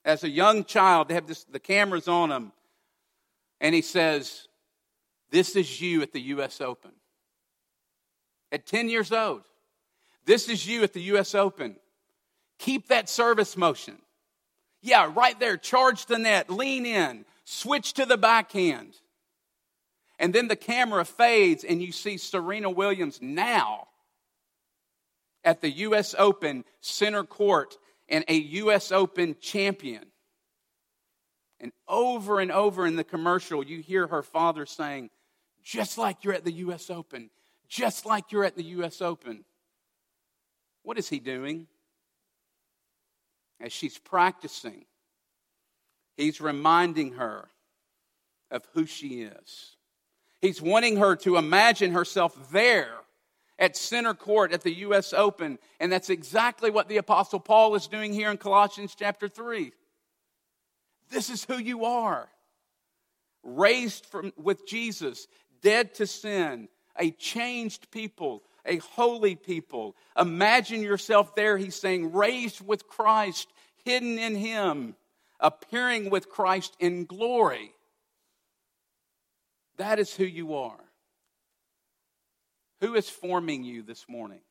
As 0.06 0.24
a 0.24 0.30
young 0.30 0.63
child, 0.63 1.10
they 1.10 1.13
have 1.15 1.27
this, 1.27 1.44
the 1.46 1.60
cameras 1.60 2.08
on 2.08 2.30
them. 2.30 2.53
And 3.60 3.75
he 3.75 3.82
says, 3.82 4.48
This 5.30 5.56
is 5.56 5.82
you 5.82 6.01
at 6.01 6.13
the 6.13 6.22
U.S. 6.22 6.62
Open 6.62 6.91
at 8.51 8.65
10 8.65 8.89
years 8.89 9.12
old. 9.12 9.41
This 10.25 10.50
is 10.50 10.67
you 10.67 10.84
at 10.84 10.93
the 10.93 11.01
US 11.13 11.36
Open. 11.36 11.75
Keep 12.60 12.89
that 12.89 13.10
service 13.10 13.58
motion. 13.58 13.98
Yeah, 14.81 15.12
right 15.15 15.39
there, 15.39 15.58
charge 15.58 16.05
the 16.05 16.17
net, 16.17 16.50
lean 16.50 16.86
in, 16.86 17.25
switch 17.46 17.93
to 17.93 18.05
the 18.05 18.17
backhand. 18.17 18.93
And 20.20 20.34
then 20.34 20.48
the 20.48 20.55
camera 20.55 21.05
fades 21.05 21.63
and 21.63 21.81
you 21.81 21.91
see 21.91 22.17
Serena 22.17 22.70
Williams 22.70 23.20
now 23.22 23.88
at 25.43 25.62
the 25.62 25.72
US 25.72 26.13
Open 26.17 26.63
center 26.81 27.24
court 27.24 27.77
and 28.08 28.24
a 28.27 28.36
US 28.36 28.91
Open 28.91 29.36
champion. 29.39 30.05
And 31.60 31.72
over 31.88 32.39
and 32.39 32.51
over 32.51 32.86
in 32.86 32.96
the 32.96 33.03
commercial, 33.03 33.63
you 33.63 33.81
hear 33.81 34.08
her 34.08 34.24
father 34.24 34.65
saying, 34.65 35.10
just 35.63 35.98
like 35.98 36.24
you're 36.24 36.34
at 36.34 36.43
the 36.43 36.51
US 36.53 36.89
Open, 36.89 37.29
just 37.72 38.06
like 38.06 38.34
you're 38.34 38.44
at 38.44 38.58
the 38.58 38.63
U.S. 38.63 39.01
Open. 39.01 39.46
What 40.84 41.00
is 41.00 41.08
he 41.08 41.20
doing? 41.20 41.68
As 43.62 43.72
she's 43.72 43.98
practicing, 43.98 44.84
he's 46.18 46.42
reminding 46.42 47.13
her 47.13 47.48
of 48.51 48.68
who 48.74 48.86
she 48.86 49.22
is. 49.22 49.78
He's 50.42 50.62
wanting 50.62 50.98
her 50.98 51.16
to 51.18 51.38
imagine 51.38 51.94
herself 51.94 52.51
there 52.51 52.92
at 53.58 53.78
center 53.78 54.16
court 54.16 54.51
at 54.51 54.62
the 54.62 54.74
U.S. 54.80 55.13
Open. 55.13 55.58
And 55.80 55.92
that's 55.92 56.10
exactly 56.10 56.72
what 56.72 56.90
the 56.90 56.98
Apostle 56.98 57.40
Paul 57.40 57.75
is 57.75 57.88
doing 57.88 58.12
here 58.12 58.32
in 58.32 58.38
Colossians 58.38 58.96
chapter 58.98 59.30
3. 59.30 59.72
This 61.10 61.30
is 61.30 61.46
who 61.46 61.58
you 61.58 61.86
are. 61.86 62.28
Raised 63.44 64.08
from, 64.08 64.34
with 64.36 64.68
Jesus, 64.68 65.28
dead 65.62 65.94
to 65.96 66.08
sin, 66.08 66.68
a 66.98 67.12
changed 67.12 67.91
people, 67.91 68.43
a 68.65 68.77
holy 68.77 69.36
people. 69.36 69.95
Imagine 70.17 70.81
yourself 70.81 71.36
there, 71.36 71.57
he's 71.57 71.75
saying, 71.75 72.13
raised 72.13 72.65
with 72.65 72.88
Christ, 72.88 73.48
hidden 73.86 74.19
in 74.19 74.36
him, 74.36 74.95
appearing 75.39 76.10
with 76.10 76.29
Christ 76.29 76.75
in 76.79 77.05
glory. 77.05 77.74
That 79.77 80.00
is 80.00 80.13
who 80.13 80.25
you 80.25 80.55
are. 80.55 80.79
Who 82.81 82.95
is 82.95 83.10
forming 83.10 83.63
you 83.63 83.83
this 83.83 84.05
morning? 84.07 84.41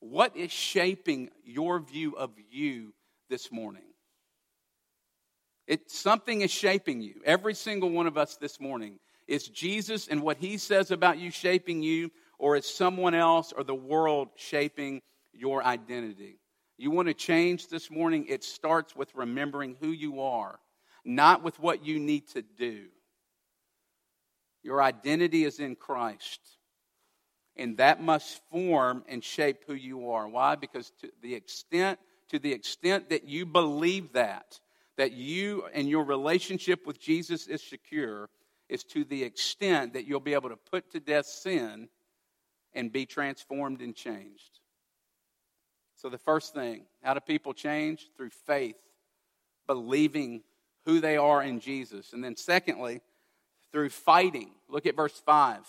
What 0.00 0.36
is 0.36 0.50
shaping 0.50 1.30
your 1.44 1.78
view 1.78 2.16
of 2.16 2.30
you 2.50 2.92
this 3.28 3.52
morning? 3.52 3.82
It, 5.66 5.90
something 5.90 6.40
is 6.40 6.50
shaping 6.50 7.00
you. 7.00 7.20
Every 7.24 7.54
single 7.54 7.90
one 7.90 8.06
of 8.06 8.18
us 8.18 8.36
this 8.36 8.60
morning. 8.60 8.98
Is 9.32 9.48
Jesus 9.48 10.08
and 10.08 10.20
what 10.20 10.36
he 10.36 10.58
says 10.58 10.90
about 10.90 11.16
you 11.16 11.30
shaping 11.30 11.82
you, 11.82 12.10
or 12.38 12.54
is 12.54 12.66
someone 12.66 13.14
else 13.14 13.50
or 13.56 13.64
the 13.64 13.74
world 13.74 14.28
shaping 14.36 15.00
your 15.32 15.64
identity? 15.64 16.38
You 16.76 16.90
want 16.90 17.08
to 17.08 17.14
change 17.14 17.68
this 17.68 17.90
morning? 17.90 18.26
It 18.28 18.44
starts 18.44 18.94
with 18.94 19.14
remembering 19.14 19.74
who 19.80 19.88
you 19.88 20.20
are, 20.20 20.60
not 21.02 21.42
with 21.42 21.58
what 21.58 21.82
you 21.82 21.98
need 21.98 22.28
to 22.32 22.42
do. 22.42 22.88
Your 24.62 24.82
identity 24.82 25.44
is 25.44 25.60
in 25.60 25.76
Christ. 25.76 26.40
And 27.56 27.78
that 27.78 28.02
must 28.02 28.42
form 28.50 29.02
and 29.08 29.24
shape 29.24 29.64
who 29.66 29.72
you 29.72 30.10
are. 30.10 30.28
Why? 30.28 30.56
Because 30.56 30.92
to 31.00 31.10
the 31.22 31.34
extent 31.34 31.98
to 32.28 32.38
the 32.38 32.52
extent 32.52 33.08
that 33.08 33.26
you 33.26 33.46
believe 33.46 34.12
that, 34.12 34.60
that 34.98 35.12
you 35.12 35.64
and 35.72 35.88
your 35.88 36.04
relationship 36.04 36.86
with 36.86 37.00
Jesus 37.00 37.46
is 37.46 37.62
secure, 37.62 38.28
is 38.72 38.84
to 38.84 39.04
the 39.04 39.22
extent 39.22 39.92
that 39.92 40.06
you'll 40.06 40.20
be 40.20 40.32
able 40.32 40.48
to 40.48 40.56
put 40.56 40.90
to 40.92 41.00
death 41.00 41.26
sin 41.26 41.88
and 42.72 42.90
be 42.90 43.04
transformed 43.04 43.82
and 43.82 43.94
changed. 43.94 44.60
So, 45.96 46.08
the 46.08 46.18
first 46.18 46.54
thing, 46.54 46.86
how 47.02 47.14
do 47.14 47.20
people 47.20 47.52
change? 47.52 48.08
Through 48.16 48.30
faith, 48.30 48.80
believing 49.66 50.42
who 50.86 51.00
they 51.00 51.16
are 51.16 51.42
in 51.42 51.60
Jesus. 51.60 52.14
And 52.14 52.24
then, 52.24 52.34
secondly, 52.34 53.02
through 53.72 53.90
fighting. 53.90 54.50
Look 54.68 54.86
at 54.86 54.96
verse 54.96 55.20
5. 55.24 55.60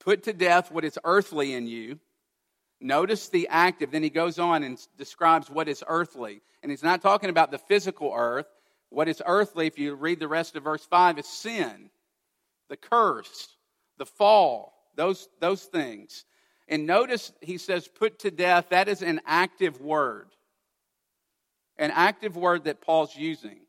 Put 0.00 0.24
to 0.24 0.34
death 0.34 0.70
what 0.70 0.84
is 0.84 0.98
earthly 1.02 1.54
in 1.54 1.66
you. 1.66 1.98
Notice 2.78 3.30
the 3.30 3.48
active. 3.48 3.90
Then 3.90 4.02
he 4.02 4.10
goes 4.10 4.38
on 4.38 4.62
and 4.62 4.78
describes 4.98 5.48
what 5.48 5.66
is 5.68 5.82
earthly. 5.86 6.42
And 6.62 6.70
he's 6.70 6.82
not 6.82 7.00
talking 7.00 7.30
about 7.30 7.50
the 7.50 7.58
physical 7.58 8.12
earth. 8.14 8.46
What 8.94 9.08
is 9.08 9.20
earthly, 9.26 9.66
if 9.66 9.78
you 9.78 9.94
read 9.94 10.20
the 10.20 10.28
rest 10.28 10.54
of 10.54 10.62
verse 10.62 10.84
5, 10.84 11.18
is 11.18 11.26
sin, 11.26 11.90
the 12.68 12.76
curse, 12.76 13.48
the 13.98 14.06
fall, 14.06 14.72
those, 14.94 15.28
those 15.40 15.64
things. 15.64 16.24
And 16.68 16.86
notice 16.86 17.32
he 17.40 17.58
says, 17.58 17.88
put 17.88 18.20
to 18.20 18.30
death. 18.30 18.70
That 18.70 18.88
is 18.88 19.02
an 19.02 19.20
active 19.26 19.80
word. 19.80 20.28
An 21.76 21.90
active 21.90 22.36
word 22.36 22.64
that 22.64 22.80
Paul's 22.80 23.16
using. 23.16 23.60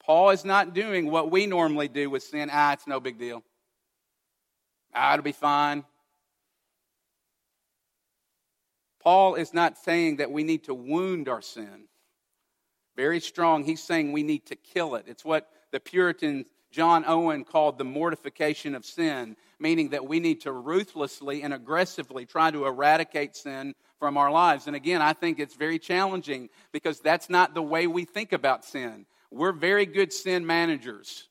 Paul 0.00 0.30
is 0.30 0.44
not 0.44 0.74
doing 0.74 1.10
what 1.10 1.30
we 1.30 1.46
normally 1.46 1.88
do 1.88 2.08
with 2.08 2.22
sin. 2.22 2.48
Ah, 2.52 2.72
it's 2.72 2.86
no 2.86 3.00
big 3.00 3.18
deal. 3.18 3.42
Ah, 4.94 5.14
it'll 5.14 5.24
be 5.24 5.32
fine. 5.32 5.84
Paul 9.02 9.34
is 9.34 9.52
not 9.52 9.76
saying 9.76 10.16
that 10.16 10.30
we 10.30 10.44
need 10.44 10.64
to 10.64 10.74
wound 10.74 11.28
our 11.28 11.42
sin. 11.42 11.88
Very 12.96 13.20
strong. 13.20 13.64
He's 13.64 13.82
saying 13.82 14.12
we 14.12 14.22
need 14.22 14.46
to 14.46 14.56
kill 14.56 14.94
it. 14.96 15.04
It's 15.06 15.24
what 15.24 15.48
the 15.70 15.80
Puritan 15.80 16.44
John 16.70 17.04
Owen 17.06 17.44
called 17.44 17.78
the 17.78 17.84
mortification 17.84 18.74
of 18.74 18.84
sin, 18.84 19.36
meaning 19.58 19.90
that 19.90 20.06
we 20.06 20.20
need 20.20 20.40
to 20.42 20.52
ruthlessly 20.52 21.42
and 21.42 21.52
aggressively 21.52 22.24
try 22.24 22.50
to 22.50 22.66
eradicate 22.66 23.36
sin 23.36 23.74
from 23.98 24.16
our 24.16 24.30
lives. 24.30 24.66
And 24.66 24.74
again, 24.74 25.02
I 25.02 25.12
think 25.12 25.38
it's 25.38 25.54
very 25.54 25.78
challenging 25.78 26.48
because 26.72 27.00
that's 27.00 27.30
not 27.30 27.54
the 27.54 27.62
way 27.62 27.86
we 27.86 28.04
think 28.04 28.32
about 28.32 28.64
sin. 28.64 29.06
We're 29.30 29.52
very 29.52 29.86
good 29.86 30.12
sin 30.12 30.46
managers. 30.46 31.28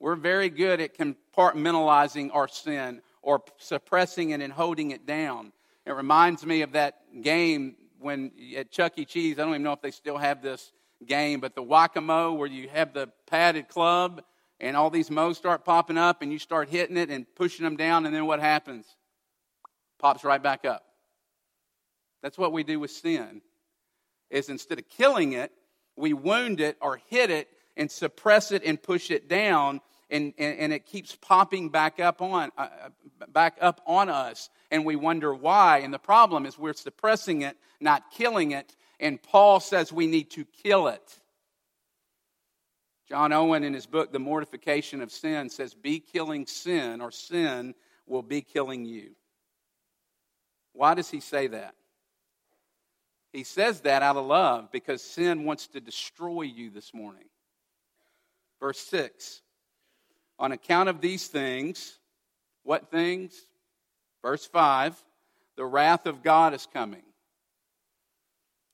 We're 0.00 0.16
very 0.16 0.48
good 0.48 0.80
at 0.80 0.96
compartmentalizing 0.96 2.34
our 2.34 2.48
sin 2.48 3.02
or 3.22 3.42
suppressing 3.58 4.30
it 4.30 4.40
and 4.40 4.52
holding 4.52 4.90
it 4.90 5.06
down. 5.06 5.52
It 5.86 5.92
reminds 5.92 6.44
me 6.44 6.62
of 6.62 6.72
that 6.72 7.22
game 7.22 7.76
when 8.00 8.30
at 8.56 8.70
Chuck 8.70 8.92
E. 8.96 9.04
Cheese, 9.04 9.38
I 9.38 9.42
don't 9.42 9.50
even 9.50 9.62
know 9.62 9.72
if 9.72 9.82
they 9.82 9.90
still 9.90 10.18
have 10.18 10.42
this 10.42 10.72
game, 11.06 11.40
but 11.40 11.54
the 11.54 11.62
whack-a-mole 11.62 12.36
where 12.36 12.48
you 12.48 12.68
have 12.68 12.92
the 12.92 13.08
padded 13.26 13.68
club 13.68 14.22
and 14.60 14.76
all 14.76 14.90
these 14.90 15.10
moles 15.10 15.38
start 15.38 15.64
popping 15.64 15.98
up 15.98 16.22
and 16.22 16.32
you 16.32 16.38
start 16.38 16.68
hitting 16.68 16.96
it 16.96 17.10
and 17.10 17.26
pushing 17.36 17.64
them 17.64 17.76
down 17.76 18.06
and 18.06 18.14
then 18.14 18.26
what 18.26 18.40
happens? 18.40 18.86
Pops 19.98 20.24
right 20.24 20.42
back 20.42 20.64
up. 20.64 20.84
That's 22.22 22.38
what 22.38 22.52
we 22.52 22.64
do 22.64 22.80
with 22.80 22.90
sin. 22.90 23.42
Is 24.30 24.48
instead 24.48 24.78
of 24.78 24.88
killing 24.88 25.32
it, 25.32 25.52
we 25.96 26.12
wound 26.12 26.60
it 26.60 26.76
or 26.80 27.00
hit 27.08 27.30
it 27.30 27.48
and 27.76 27.90
suppress 27.90 28.52
it 28.52 28.62
and 28.64 28.82
push 28.82 29.10
it 29.10 29.28
down 29.28 29.80
and, 30.10 30.32
and, 30.38 30.58
and, 30.58 30.72
it 30.72 30.86
keeps 30.86 31.14
popping 31.16 31.68
back 31.68 32.00
up 32.00 32.22
on 32.22 32.50
uh, 32.56 32.68
back 33.28 33.58
up 33.60 33.82
on 33.86 34.08
us 34.08 34.48
and 34.70 34.84
we 34.86 34.96
wonder 34.96 35.34
why 35.34 35.78
and 35.78 35.92
the 35.92 35.98
problem 35.98 36.46
is 36.46 36.58
we're 36.58 36.72
suppressing 36.72 37.42
it 37.42 37.56
not 37.78 38.10
killing 38.10 38.52
it 38.52 38.74
and 39.00 39.22
paul 39.22 39.60
says 39.60 39.92
we 39.92 40.06
need 40.06 40.30
to 40.30 40.44
kill 40.44 40.88
it 40.88 41.18
john 43.08 43.32
owen 43.32 43.64
in 43.64 43.74
his 43.74 43.86
book 43.86 44.12
the 44.12 44.18
mortification 44.18 45.00
of 45.00 45.10
sin 45.10 45.48
says 45.48 45.74
be 45.74 46.00
killing 46.00 46.46
sin 46.46 47.00
or 47.00 47.10
sin 47.10 47.74
will 48.06 48.22
be 48.22 48.40
killing 48.40 48.84
you 48.84 49.10
why 50.72 50.94
does 50.94 51.10
he 51.10 51.20
say 51.20 51.46
that 51.46 51.74
he 53.32 53.44
says 53.44 53.80
that 53.82 54.02
out 54.02 54.16
of 54.16 54.26
love 54.26 54.70
because 54.72 55.02
sin 55.02 55.44
wants 55.44 55.66
to 55.68 55.80
destroy 55.80 56.42
you 56.42 56.70
this 56.70 56.94
morning 56.94 57.28
verse 58.60 58.78
6 58.80 59.42
on 60.38 60.52
account 60.52 60.88
of 60.88 61.00
these 61.00 61.26
things, 61.26 61.98
what 62.62 62.90
things? 62.90 63.34
Verse 64.22 64.46
5 64.46 65.04
the 65.56 65.64
wrath 65.64 66.06
of 66.06 66.22
God 66.22 66.54
is 66.54 66.68
coming. 66.72 67.02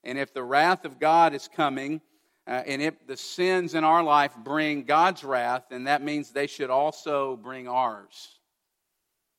And 0.05 0.19
if 0.19 0.33
the 0.33 0.43
wrath 0.43 0.85
of 0.85 0.99
God 0.99 1.33
is 1.33 1.49
coming, 1.53 1.99
uh, 2.47 2.61
and 2.67 2.81
if 2.81 3.07
the 3.07 3.17
sins 3.17 3.73
in 3.73 3.83
our 3.83 4.03
life 4.03 4.33
bring 4.43 4.83
God's 4.83 5.23
wrath, 5.23 5.63
then 5.69 5.85
that 5.85 6.03
means 6.03 6.29
they 6.29 6.47
should 6.47 6.69
also 6.69 7.35
bring 7.35 7.67
ours. 7.67 8.39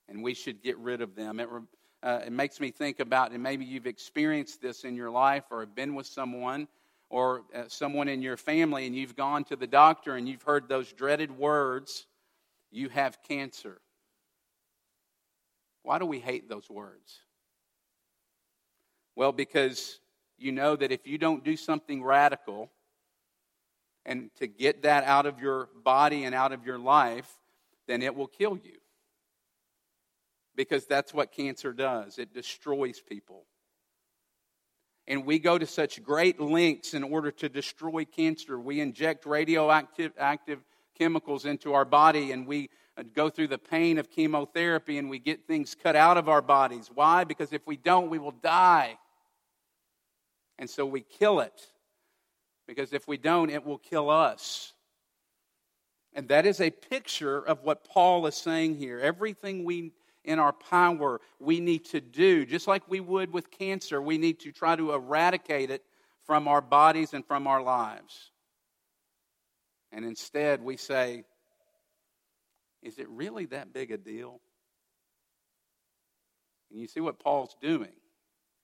And 0.09 0.23
we 0.23 0.35
should 0.35 0.63
get 0.63 0.77
rid 0.79 1.01
of 1.01 1.15
them. 1.15 1.39
It, 1.39 1.49
uh, 2.03 2.21
it 2.27 2.33
makes 2.33 2.59
me 2.59 2.73
think 2.73 2.99
about, 2.99 3.31
and 3.31 3.43
maybe 3.43 3.65
you've 3.65 3.87
experienced 3.87 4.61
this 4.61 4.85
in 4.85 4.97
your 4.97 5.11
life 5.11 5.45
or 5.51 5.61
have 5.61 5.75
been 5.75 5.95
with 5.95 6.07
someone 6.07 6.67
or 7.09 7.43
uh, 7.55 7.63
someone 7.69 8.09
in 8.09 8.21
your 8.21 8.37
family, 8.37 8.87
and 8.87 8.97
you've 8.97 9.15
gone 9.15 9.45
to 9.45 9.55
the 9.55 9.67
doctor 9.67 10.17
and 10.17 10.29
you've 10.29 10.43
heard 10.43 10.69
those 10.69 10.93
dreaded 10.93 11.31
words 11.31 12.07
you 12.73 12.89
have 12.89 13.23
cancer. 13.23 13.81
Why 15.85 16.01
do 16.01 16.07
we 16.07 16.19
hate 16.19 16.49
those 16.49 16.69
words? 16.69 17.21
Well, 19.15 19.31
because 19.31 20.01
you 20.39 20.53
know 20.53 20.77
that 20.77 20.93
if 20.93 21.07
you 21.07 21.19
don't 21.19 21.45
do 21.45 21.57
something 21.57 22.03
radical 22.03 22.71
and 24.05 24.31
to 24.37 24.47
get 24.47 24.83
that 24.83 25.05
out 25.05 25.27
of 25.27 25.41
your 25.41 25.69
body 25.85 26.25
and 26.25 26.35
out 26.35 26.53
of 26.53 26.65
your 26.65 26.79
life, 26.79 27.31
then 27.87 28.03
it 28.03 28.15
will 28.15 28.27
kill 28.27 28.59
you. 28.63 28.79
Because 30.55 30.87
that's 30.87 31.13
what 31.13 31.33
cancer 31.33 31.73
does 31.73 32.19
it 32.19 32.33
destroys 32.33 33.01
people. 33.01 33.45
And 35.09 35.25
we 35.25 35.39
go 35.39 35.57
to 35.57 35.67
such 35.67 36.03
great 36.03 36.41
lengths 36.41 36.95
in 36.95 37.05
order 37.05 37.31
to 37.31 37.49
destroy 37.49 38.05
cancer. 38.05 38.59
We 38.59 38.81
inject 38.81 39.25
radioactive 39.25 40.13
active 40.19 40.61
chemicals 40.99 41.45
into 41.45 41.75
our 41.75 41.85
body 41.85 42.33
and 42.33 42.47
we 42.47 42.71
uh, 42.97 43.05
go 43.15 43.29
through 43.29 43.49
the 43.49 43.59
pain 43.59 43.99
of 43.99 44.11
chemotherapy 44.11 44.99
and 44.99 45.11
we 45.11 45.19
get 45.19 45.47
things 45.47 45.77
cut 45.81 45.95
out 45.95 46.17
of 46.17 46.29
our 46.29 46.43
bodies. 46.43 46.91
Why? 46.93 47.25
Because 47.25 47.53
if 47.53 47.67
we 47.67 47.77
don't, 47.77 48.11
we 48.11 48.19
will 48.19 48.33
die. 48.33 48.99
And 50.59 50.69
so 50.69 50.87
we 50.87 51.03
kill 51.03 51.41
it. 51.41 51.67
Because 52.67 52.93
if 52.93 53.07
we 53.07 53.17
don't, 53.17 53.51
it 53.51 53.65
will 53.65 53.79
kill 53.79 54.11
us. 54.11 54.73
And 56.13 56.29
that 56.29 56.47
is 56.47 56.61
a 56.61 56.71
picture 56.71 57.39
of 57.39 57.63
what 57.63 57.85
Paul 57.85 58.27
is 58.27 58.35
saying 58.35 58.77
here. 58.77 58.99
Everything 58.99 59.65
we 59.65 59.93
in 60.25 60.39
our 60.39 60.53
power 60.53 61.21
we 61.39 61.61
need 61.61 61.85
to 61.85 62.01
do, 62.01 62.45
just 62.45 62.67
like 62.67 62.83
we 62.89 63.01
would 63.01 63.33
with 63.33 63.51
cancer, 63.51 64.03
we 64.03 64.19
need 64.19 64.41
to 64.41 64.51
try 64.51 64.75
to 64.75 64.93
eradicate 64.93 65.71
it 65.71 65.85
from 66.25 66.49
our 66.49 66.61
bodies 66.61 67.15
and 67.15 67.25
from 67.25 67.47
our 67.47 67.63
lives. 67.63 68.33
And 69.93 70.05
instead, 70.05 70.63
we 70.63 70.77
say, 70.77 71.25
is 72.83 72.99
it 72.99 73.09
really 73.09 73.47
that 73.47 73.73
big 73.73 73.93
a 73.93 73.97
deal? 73.97 74.41
And 76.71 76.81
you 76.81 76.89
see 76.89 77.01
what 77.01 77.21
Paul's 77.21 77.55
doing. 77.61 77.93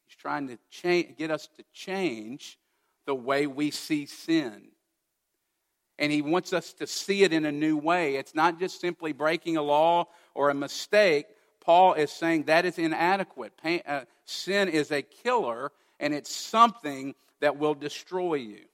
He's 0.07 0.17
trying 0.17 0.49
to 0.49 0.59
change, 0.71 1.17
get 1.17 1.31
us 1.31 1.49
to 1.57 1.65
change 1.73 2.59
the 3.07 3.15
way 3.15 3.47
we 3.47 3.71
see 3.71 4.07
sin. 4.07 4.69
And 5.99 6.11
he 6.11 6.23
wants 6.23 6.53
us 6.53 6.73
to 6.75 6.87
see 6.87 7.23
it 7.23 7.33
in 7.33 7.45
a 7.45 7.53
new 7.53 7.77
way. 7.77 8.17
It's 8.17 8.35
not 8.35 8.59
just 8.59 8.81
simply 8.81 9.13
breaking 9.13 9.57
a 9.57 9.63
law 9.63 10.07
or 10.35 10.51
a 10.51 10.55
mistake. 10.55 11.27
Paul 11.61 11.95
is 11.95 12.11
saying 12.11 12.45
that 12.45 12.65
is 12.65 12.79
inadequate. 12.79 13.53
Pain, 13.63 13.83
uh, 13.87 14.03
sin 14.25 14.69
is 14.69 14.91
a 14.91 15.03
killer, 15.03 15.71
and 16.01 16.13
it's 16.13 16.35
something 16.35 17.15
that 17.41 17.59
will 17.59 17.75
destroy 17.75 18.35
you. 18.35 18.65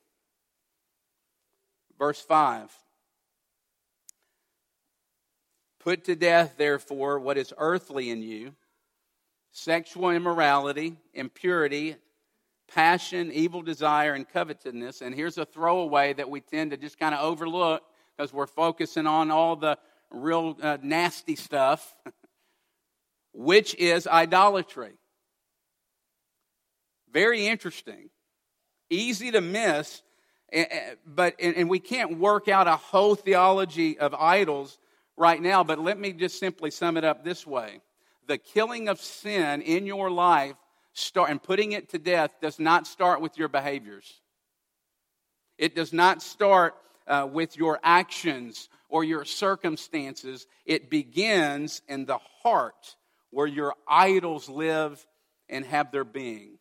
Verse 1.99 2.21
5 2.21 2.71
Put 5.81 6.05
to 6.05 6.17
death, 6.17 6.55
therefore, 6.57 7.19
what 7.19 7.37
is 7.37 7.53
earthly 7.59 8.11
in 8.11 8.23
you 8.23 8.55
sexual 9.53 10.11
immorality, 10.11 10.97
impurity, 11.15 11.97
passion, 12.73 13.33
evil 13.33 13.63
desire, 13.63 14.15
and 14.15 14.29
covetousness. 14.29 15.01
And 15.01 15.15
here's 15.15 15.39
a 15.39 15.45
throwaway 15.45 16.13
that 16.13 16.29
we 16.29 16.41
tend 16.41 16.71
to 16.71 16.77
just 16.77 16.99
kind 16.99 17.15
of 17.15 17.21
overlook 17.21 17.83
because 18.17 18.33
we're 18.33 18.47
focusing 18.47 19.07
on 19.07 19.31
all 19.31 19.57
the 19.57 19.79
real 20.11 20.57
uh, 20.63 20.79
nasty 20.83 21.37
stuff, 21.37 21.95
which 23.33 23.75
is 23.77 24.07
idolatry. 24.07 24.93
Very 27.13 27.47
interesting. 27.47 28.11
Easy 28.91 29.31
to 29.31 29.41
miss, 29.41 30.03
eh, 30.53 30.65
eh, 30.71 30.95
but 31.07 31.35
and 31.41 31.69
we 31.69 31.79
can't 31.79 32.19
work 32.19 32.49
out 32.49 32.67
a 32.67 32.77
whole 32.77 33.15
theology 33.15 33.99
of 33.99 34.15
idols 34.15 34.79
right 35.17 35.41
now, 35.41 35.63
but 35.65 35.79
let 35.79 35.99
me 35.99 36.13
just 36.13 36.39
simply 36.39 36.71
sum 36.71 36.97
it 36.97 37.05
up 37.05 37.25
this 37.25 37.47
way. 37.47 37.81
The 38.29 38.39
killing 38.39 38.89
of 38.89 39.01
sin 39.01 39.63
in 39.63 39.87
your 39.87 40.11
life 40.11 40.55
start, 40.93 41.31
and 41.31 41.43
putting 41.43 41.73
it 41.73 41.91
to 41.91 41.99
death 41.99 42.31
does 42.41 42.61
not 42.61 42.87
start 42.87 43.21
with 43.21 43.37
your 43.39 43.49
behaviors. 43.49 44.21
It 45.57 45.75
does 45.75 45.93
not 45.93 46.23
start 46.23 46.75
uh, 47.07 47.27
with 47.31 47.57
your 47.57 47.81
actions 47.83 48.69
or 48.89 49.03
your 49.03 49.25
circumstances. 49.25 50.47
It 50.67 50.91
begins 50.91 51.83
in 51.89 52.05
the 52.05 52.19
heart 52.43 52.97
where 53.31 53.47
your 53.47 53.75
idols 53.89 54.49
live 54.49 55.05
and 55.49 55.65
have 55.65 55.91
their 55.91 56.05
being. 56.05 56.59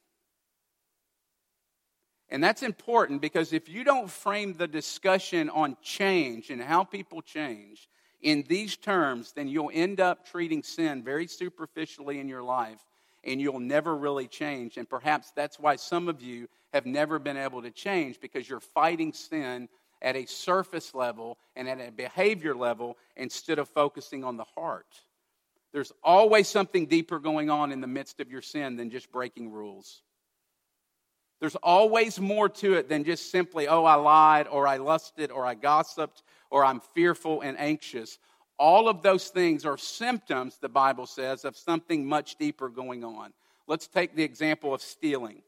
And 2.30 2.44
that's 2.44 2.64
important 2.64 3.22
because 3.22 3.54
if 3.54 3.70
you 3.70 3.84
don't 3.84 4.10
frame 4.10 4.54
the 4.54 4.68
discussion 4.68 5.50
on 5.50 5.78
change 5.82 6.50
and 6.50 6.62
how 6.62 6.84
people 6.84 7.22
change 7.22 7.88
in 8.22 8.44
these 8.48 8.78
terms, 8.78 9.34
then 9.34 9.48
you'll 9.48 9.72
end 9.74 10.00
up 10.00 10.26
treating 10.26 10.64
sin 10.64 11.04
very 11.04 11.28
superficially 11.28 12.20
in 12.20 12.28
your 12.28 12.44
life 12.44 12.80
and 13.24 13.42
you'll 13.42 13.60
never 13.60 13.96
really 13.96 14.28
change. 14.28 14.78
And 14.78 14.90
perhaps 14.90 15.32
that's 15.36 15.60
why 15.60 15.76
some 15.76 16.08
of 16.08 16.22
you 16.22 16.48
have 16.74 16.86
never 16.86 17.20
been 17.20 17.38
able 17.38 17.62
to 17.62 17.72
change 17.72 18.20
because 18.20 18.50
you're 18.50 18.60
fighting 18.60 19.14
sin 19.14 19.70
at 20.02 20.16
a 20.16 20.26
surface 20.26 20.94
level 20.94 21.38
and 21.56 21.68
at 21.68 21.80
a 21.80 21.92
behavior 21.92 22.56
level 22.56 22.98
instead 23.16 23.60
of 23.60 23.68
focusing 23.70 24.24
on 24.24 24.38
the 24.38 24.46
heart. 24.56 24.88
There's 25.74 25.92
always 26.04 26.48
something 26.48 26.86
deeper 26.86 27.20
going 27.20 27.50
on 27.50 27.72
in 27.72 27.82
the 27.82 27.88
midst 27.88 28.20
of 28.20 28.32
your 28.32 28.42
sin 28.42 28.78
than 28.78 28.90
just 28.90 29.12
breaking 29.12 29.52
rules. 29.52 30.02
There's 31.40 31.56
always 31.58 32.20
more 32.20 32.50
to 32.50 32.74
it 32.76 32.90
than 32.90 33.04
just 33.04 33.30
simply, 33.30 33.68
oh, 33.68 33.84
I 33.84 33.96
lied, 33.96 34.48
or 34.48 34.68
I 34.68 34.78
lusted, 34.78 35.30
or 35.30 35.46
I 35.46 35.54
gossiped, 35.54 36.24
or 36.50 36.66
I'm 36.66 36.80
fearful 36.80 37.42
and 37.42 37.60
anxious. 37.60 38.20
All 38.60 38.90
of 38.90 39.02
those 39.02 39.28
things 39.28 39.66
are 39.66 39.78
symptoms, 39.78 40.58
the 40.60 40.70
Bible 40.70 41.06
says, 41.06 41.46
of 41.46 41.56
something 41.56 42.06
much 42.06 42.38
deeper 42.38 42.70
going 42.70 43.04
on. 43.04 43.34
Let's 43.68 43.88
take 43.88 44.16
the 44.16 44.24
example 44.24 44.74
of 44.74 44.82
stealing. 44.82 45.42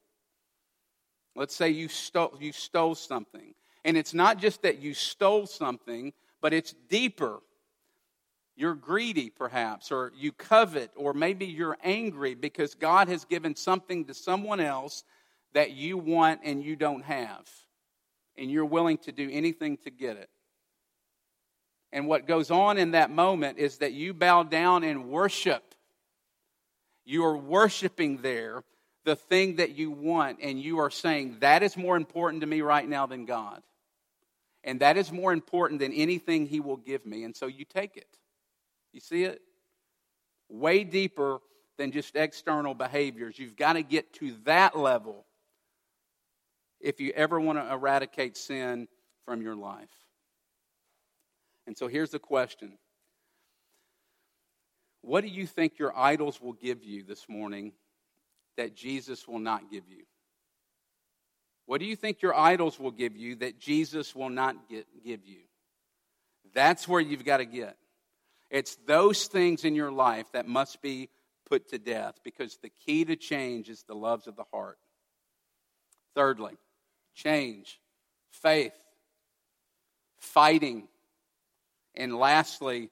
Let's 1.35 1.55
say 1.55 1.69
you 1.69 1.87
stole, 1.87 2.37
you 2.39 2.51
stole 2.51 2.95
something. 2.95 3.53
And 3.85 3.95
it's 3.97 4.13
not 4.13 4.39
just 4.39 4.61
that 4.63 4.79
you 4.79 4.93
stole 4.93 5.47
something, 5.47 6.13
but 6.41 6.53
it's 6.53 6.75
deeper. 6.89 7.39
You're 8.55 8.75
greedy, 8.75 9.29
perhaps, 9.29 9.89
or 9.89 10.11
you 10.17 10.33
covet, 10.33 10.91
or 10.97 11.13
maybe 11.13 11.45
you're 11.45 11.77
angry 11.81 12.35
because 12.35 12.75
God 12.75 13.07
has 13.07 13.23
given 13.23 13.55
something 13.55 14.03
to 14.05 14.13
someone 14.13 14.59
else 14.59 15.05
that 15.53 15.71
you 15.71 15.97
want 15.97 16.41
and 16.43 16.61
you 16.61 16.75
don't 16.75 17.03
have. 17.03 17.49
And 18.37 18.51
you're 18.51 18.65
willing 18.65 18.97
to 18.99 19.13
do 19.13 19.29
anything 19.31 19.77
to 19.77 19.89
get 19.89 20.17
it. 20.17 20.29
And 21.91 22.07
what 22.07 22.27
goes 22.27 22.51
on 22.51 22.77
in 22.77 22.91
that 22.91 23.09
moment 23.09 23.57
is 23.57 23.79
that 23.79 23.93
you 23.93 24.13
bow 24.13 24.43
down 24.43 24.83
and 24.83 25.09
worship. 25.09 25.75
You 27.05 27.25
are 27.25 27.37
worshiping 27.37 28.17
there 28.21 28.63
the 29.05 29.15
thing 29.15 29.55
that 29.55 29.75
you 29.75 29.89
want, 29.89 30.39
and 30.41 30.61
you 30.61 30.79
are 30.79 30.91
saying, 30.91 31.37
That 31.39 31.63
is 31.63 31.75
more 31.75 31.97
important 31.97 32.41
to 32.41 32.47
me 32.47 32.61
right 32.61 32.87
now 32.87 33.07
than 33.07 33.25
God. 33.25 33.63
And 34.63 34.81
that 34.81 34.97
is 34.97 35.11
more 35.11 35.33
important 35.33 35.79
than 35.79 35.93
anything 35.93 36.45
He 36.45 36.59
will 36.59 36.77
give 36.77 37.05
me. 37.05 37.23
And 37.23 37.35
so 37.35 37.47
you 37.47 37.65
take 37.65 37.97
it. 37.97 38.17
You 38.91 38.99
see 38.99 39.23
it? 39.23 39.41
Way 40.49 40.83
deeper 40.83 41.39
than 41.77 41.91
just 41.91 42.15
external 42.15 42.73
behaviors. 42.73 43.39
You've 43.39 43.55
got 43.55 43.73
to 43.73 43.83
get 43.83 44.13
to 44.15 44.35
that 44.43 44.77
level 44.77 45.25
if 46.79 46.99
you 46.99 47.11
ever 47.15 47.39
want 47.39 47.57
to 47.57 47.73
eradicate 47.73 48.37
sin 48.37 48.87
from 49.25 49.41
your 49.41 49.55
life. 49.55 49.89
And 51.69 51.77
so 51.77 51.87
here's 51.87 52.09
the 52.09 52.17
question 52.17 52.79
What 55.01 55.21
do 55.21 55.27
you 55.27 55.45
think 55.45 55.77
your 55.77 55.95
idols 55.95 56.41
will 56.41 56.53
give 56.53 56.83
you 56.83 57.03
this 57.03 57.29
morning 57.29 57.73
that 58.57 58.75
Jesus 58.75 59.27
will 59.27 59.37
not 59.37 59.69
give 59.69 59.83
you? 59.87 60.05
What 61.67 61.79
do 61.79 61.85
you 61.85 61.95
think 61.95 62.23
your 62.23 62.35
idols 62.35 62.79
will 62.79 62.89
give 62.89 63.15
you 63.15 63.35
that 63.35 63.59
Jesus 63.59 64.15
will 64.15 64.31
not 64.31 64.67
get, 64.67 64.87
give 65.05 65.23
you? 65.27 65.41
That's 66.55 66.87
where 66.87 66.99
you've 66.99 67.23
got 67.23 67.37
to 67.37 67.45
get. 67.45 67.77
It's 68.49 68.75
those 68.87 69.27
things 69.27 69.63
in 69.63 69.75
your 69.75 69.91
life 69.91 70.25
that 70.33 70.47
must 70.47 70.81
be 70.81 71.09
put 71.47 71.69
to 71.69 71.77
death 71.77 72.15
because 72.23 72.57
the 72.63 72.71
key 72.83 73.05
to 73.05 73.15
change 73.15 73.69
is 73.69 73.83
the 73.83 73.93
loves 73.93 74.25
of 74.25 74.35
the 74.35 74.45
heart. 74.51 74.79
Thirdly, 76.15 76.57
change, 77.13 77.79
faith, 78.31 78.73
fighting 80.17 80.87
and 81.99 82.17
lastly, 82.17 82.89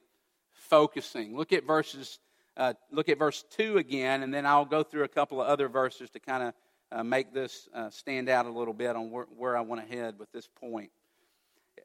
focusing. 0.52 1.36
Look 1.36 1.52
at 1.52 1.66
verses. 1.66 2.20
Uh, 2.56 2.74
look 2.92 3.08
at 3.08 3.18
verse 3.18 3.44
two 3.50 3.78
again, 3.78 4.22
and 4.22 4.32
then 4.32 4.44
I'll 4.44 4.64
go 4.64 4.82
through 4.82 5.04
a 5.04 5.08
couple 5.08 5.40
of 5.40 5.48
other 5.48 5.68
verses 5.68 6.10
to 6.10 6.20
kind 6.20 6.42
of 6.42 6.54
uh, 6.90 7.04
make 7.04 7.32
this 7.32 7.68
uh, 7.74 7.90
stand 7.90 8.28
out 8.28 8.46
a 8.46 8.50
little 8.50 8.74
bit 8.74 8.96
on 8.96 9.10
where, 9.10 9.26
where 9.36 9.56
I 9.56 9.60
want 9.60 9.80
to 9.80 9.96
head 9.96 10.18
with 10.18 10.30
this 10.32 10.48
point. 10.60 10.90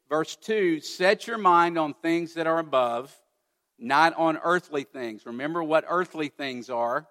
Verse 0.10 0.36
2 0.36 0.82
Set 0.82 1.28
your 1.28 1.38
mind 1.38 1.78
on 1.78 1.94
things 1.94 2.34
that 2.34 2.48
are 2.48 2.60
above, 2.60 3.16
not 3.80 4.16
on 4.18 4.38
earthly 4.44 4.84
things. 4.84 5.26
Remember 5.26 5.64
what 5.64 5.86
earthly 5.88 6.30
things 6.30 6.70
are. 6.70 7.08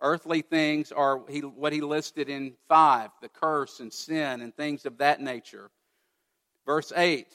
Earthly 0.00 0.42
things 0.42 0.92
are 0.92 1.22
he, 1.28 1.40
what 1.40 1.72
he 1.72 1.80
listed 1.80 2.28
in 2.28 2.52
5 2.68 3.10
the 3.22 3.30
curse 3.30 3.80
and 3.80 3.90
sin 3.90 4.42
and 4.42 4.54
things 4.54 4.84
of 4.84 4.98
that 4.98 5.20
nature. 5.20 5.70
Verse 6.66 6.92
8 6.94 7.26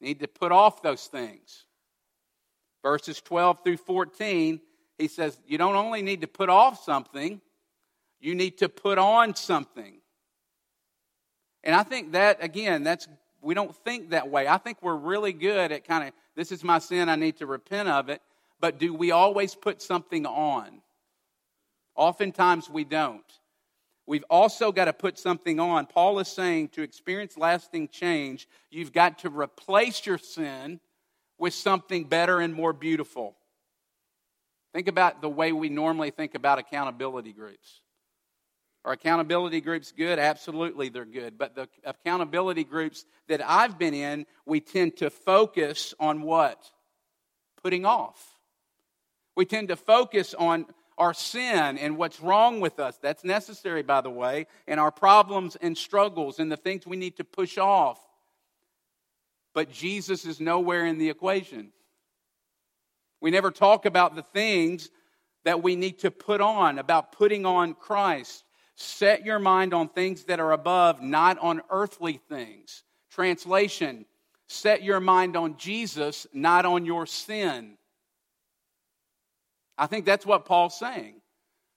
need 0.00 0.20
to 0.20 0.28
put 0.28 0.52
off 0.52 0.82
those 0.82 1.06
things. 1.06 1.64
Verses 2.82 3.20
12 3.20 3.64
through 3.64 3.76
14, 3.78 4.60
he 4.98 5.08
says, 5.08 5.38
You 5.46 5.58
don't 5.58 5.74
only 5.74 6.02
need 6.02 6.20
to 6.20 6.28
put 6.28 6.48
off 6.48 6.82
something, 6.82 7.40
you 8.20 8.34
need 8.34 8.58
to 8.58 8.68
put 8.68 8.98
on 8.98 9.34
something. 9.34 9.98
And 11.64 11.74
I 11.74 11.82
think 11.82 12.12
that, 12.12 12.42
again, 12.42 12.84
that's 12.84 13.08
we 13.40 13.54
don't 13.54 13.74
think 13.84 14.10
that 14.10 14.28
way. 14.28 14.48
I 14.48 14.58
think 14.58 14.78
we're 14.82 14.96
really 14.96 15.32
good 15.32 15.70
at 15.70 15.86
kind 15.86 16.08
of, 16.08 16.14
this 16.34 16.50
is 16.50 16.64
my 16.64 16.78
sin, 16.78 17.08
I 17.08 17.16
need 17.16 17.36
to 17.38 17.46
repent 17.46 17.88
of 17.88 18.08
it. 18.08 18.20
But 18.60 18.78
do 18.78 18.92
we 18.92 19.12
always 19.12 19.54
put 19.54 19.80
something 19.80 20.26
on? 20.26 20.82
Oftentimes 21.94 22.68
we 22.68 22.84
don't. 22.84 23.24
We've 24.08 24.24
also 24.30 24.72
got 24.72 24.86
to 24.86 24.94
put 24.94 25.18
something 25.18 25.60
on. 25.60 25.84
Paul 25.84 26.18
is 26.18 26.28
saying 26.28 26.68
to 26.68 26.82
experience 26.82 27.36
lasting 27.36 27.88
change, 27.88 28.48
you've 28.70 28.94
got 28.94 29.18
to 29.18 29.28
replace 29.28 30.06
your 30.06 30.16
sin 30.16 30.80
with 31.38 31.52
something 31.52 32.04
better 32.04 32.40
and 32.40 32.54
more 32.54 32.72
beautiful. 32.72 33.36
Think 34.72 34.88
about 34.88 35.20
the 35.20 35.28
way 35.28 35.52
we 35.52 35.68
normally 35.68 36.10
think 36.10 36.34
about 36.34 36.58
accountability 36.58 37.34
groups. 37.34 37.82
Are 38.82 38.92
accountability 38.92 39.60
groups 39.60 39.92
good? 39.92 40.18
Absolutely, 40.18 40.88
they're 40.88 41.04
good. 41.04 41.36
But 41.36 41.54
the 41.54 41.68
accountability 41.84 42.64
groups 42.64 43.04
that 43.28 43.46
I've 43.46 43.78
been 43.78 43.92
in, 43.92 44.24
we 44.46 44.60
tend 44.60 44.96
to 44.98 45.10
focus 45.10 45.92
on 46.00 46.22
what? 46.22 46.58
Putting 47.62 47.84
off. 47.84 48.38
We 49.36 49.44
tend 49.44 49.68
to 49.68 49.76
focus 49.76 50.32
on 50.32 50.64
our 50.98 51.14
sin 51.14 51.78
and 51.78 51.96
what's 51.96 52.20
wrong 52.20 52.60
with 52.60 52.78
us. 52.78 52.98
That's 52.98 53.24
necessary, 53.24 53.82
by 53.82 54.00
the 54.00 54.10
way, 54.10 54.46
and 54.66 54.78
our 54.78 54.90
problems 54.90 55.56
and 55.56 55.76
struggles 55.76 56.38
and 56.38 56.52
the 56.52 56.56
things 56.56 56.86
we 56.86 56.96
need 56.96 57.16
to 57.16 57.24
push 57.24 57.56
off. 57.56 57.98
But 59.54 59.72
Jesus 59.72 60.26
is 60.26 60.40
nowhere 60.40 60.84
in 60.86 60.98
the 60.98 61.08
equation. 61.08 61.72
We 63.20 63.30
never 63.30 63.50
talk 63.50 63.86
about 63.86 64.14
the 64.14 64.22
things 64.22 64.90
that 65.44 65.62
we 65.62 65.76
need 65.76 66.00
to 66.00 66.10
put 66.10 66.40
on, 66.40 66.78
about 66.78 67.12
putting 67.12 67.46
on 67.46 67.74
Christ. 67.74 68.44
Set 68.74 69.24
your 69.24 69.38
mind 69.38 69.72
on 69.72 69.88
things 69.88 70.24
that 70.24 70.40
are 70.40 70.52
above, 70.52 71.00
not 71.00 71.38
on 71.38 71.62
earthly 71.70 72.20
things. 72.28 72.84
Translation 73.10 74.04
Set 74.48 74.82
your 74.82 75.00
mind 75.00 75.36
on 75.36 75.56
Jesus, 75.58 76.26
not 76.32 76.64
on 76.64 76.86
your 76.86 77.06
sin. 77.06 77.76
I 79.78 79.86
think 79.86 80.04
that's 80.04 80.26
what 80.26 80.44
Paul's 80.44 80.78
saying. 80.78 81.20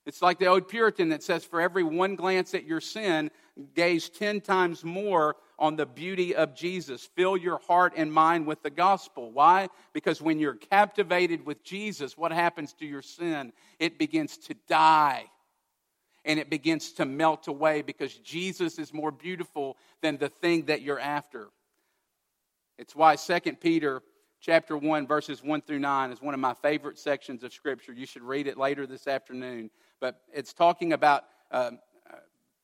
It's 0.06 0.22
like 0.22 0.40
the 0.40 0.48
old 0.48 0.68
Puritan 0.68 1.10
that 1.10 1.22
says, 1.22 1.46
for 1.46 1.62
every 1.62 1.84
one 1.84 2.16
glance 2.16 2.56
at 2.56 2.66
your 2.66 2.82
sin, 2.82 3.30
gaze 3.76 4.10
10 4.10 4.42
times 4.42 4.84
more 4.84 5.36
on 5.60 5.76
the 5.76 5.86
beauty 5.86 6.36
of 6.36 6.56
Jesus. 6.56 7.08
Fill 7.16 7.38
your 7.38 7.60
heart 7.60 7.94
and 7.96 8.12
mind 8.12 8.48
with 8.48 8.64
the 8.64 8.72
gospel. 8.72 9.32
Why? 9.32 9.70
Because 9.94 10.20
when 10.20 10.40
you're 10.40 10.56
captivated 10.56 11.46
with 11.46 11.64
Jesus, 11.64 12.18
what 12.18 12.32
happens 12.32 12.74
to 12.74 12.86
your 12.86 13.04
sin? 13.04 13.54
It 13.80 14.00
begins 14.00 14.38
to 14.40 14.56
die 14.68 15.26
and 16.26 16.40
it 16.40 16.50
begins 16.50 16.94
to 16.94 17.06
melt 17.06 17.48
away 17.48 17.84
because 17.84 18.16
Jesus 18.16 18.80
is 18.80 18.94
more 18.94 19.12
beautiful 19.12 19.78
than 20.02 20.18
the 20.18 20.30
thing 20.30 20.66
that 20.66 20.82
you're 20.82 21.00
after. 21.00 21.50
It's 22.78 22.96
why 22.96 23.16
2 23.16 23.40
Peter 23.60 24.02
chapter 24.42 24.76
1 24.76 25.08
verses 25.08 25.44
1 25.44 25.62
through 25.62 25.80
9 25.80 26.12
is 26.12 26.22
one 26.22 26.34
of 26.34 26.40
my 26.40 26.54
favorite 26.56 26.98
sections 26.98 27.44
of 27.44 27.54
scripture. 27.54 27.94
You 27.94 28.06
should 28.06 28.24
read 28.24 28.48
it 28.48 28.58
later 28.58 28.88
this 28.88 29.08
afternoon. 29.08 29.70
But 30.00 30.20
it's 30.34 30.52
talking 30.52 30.94
about 30.94 31.26
uh, 31.52 31.72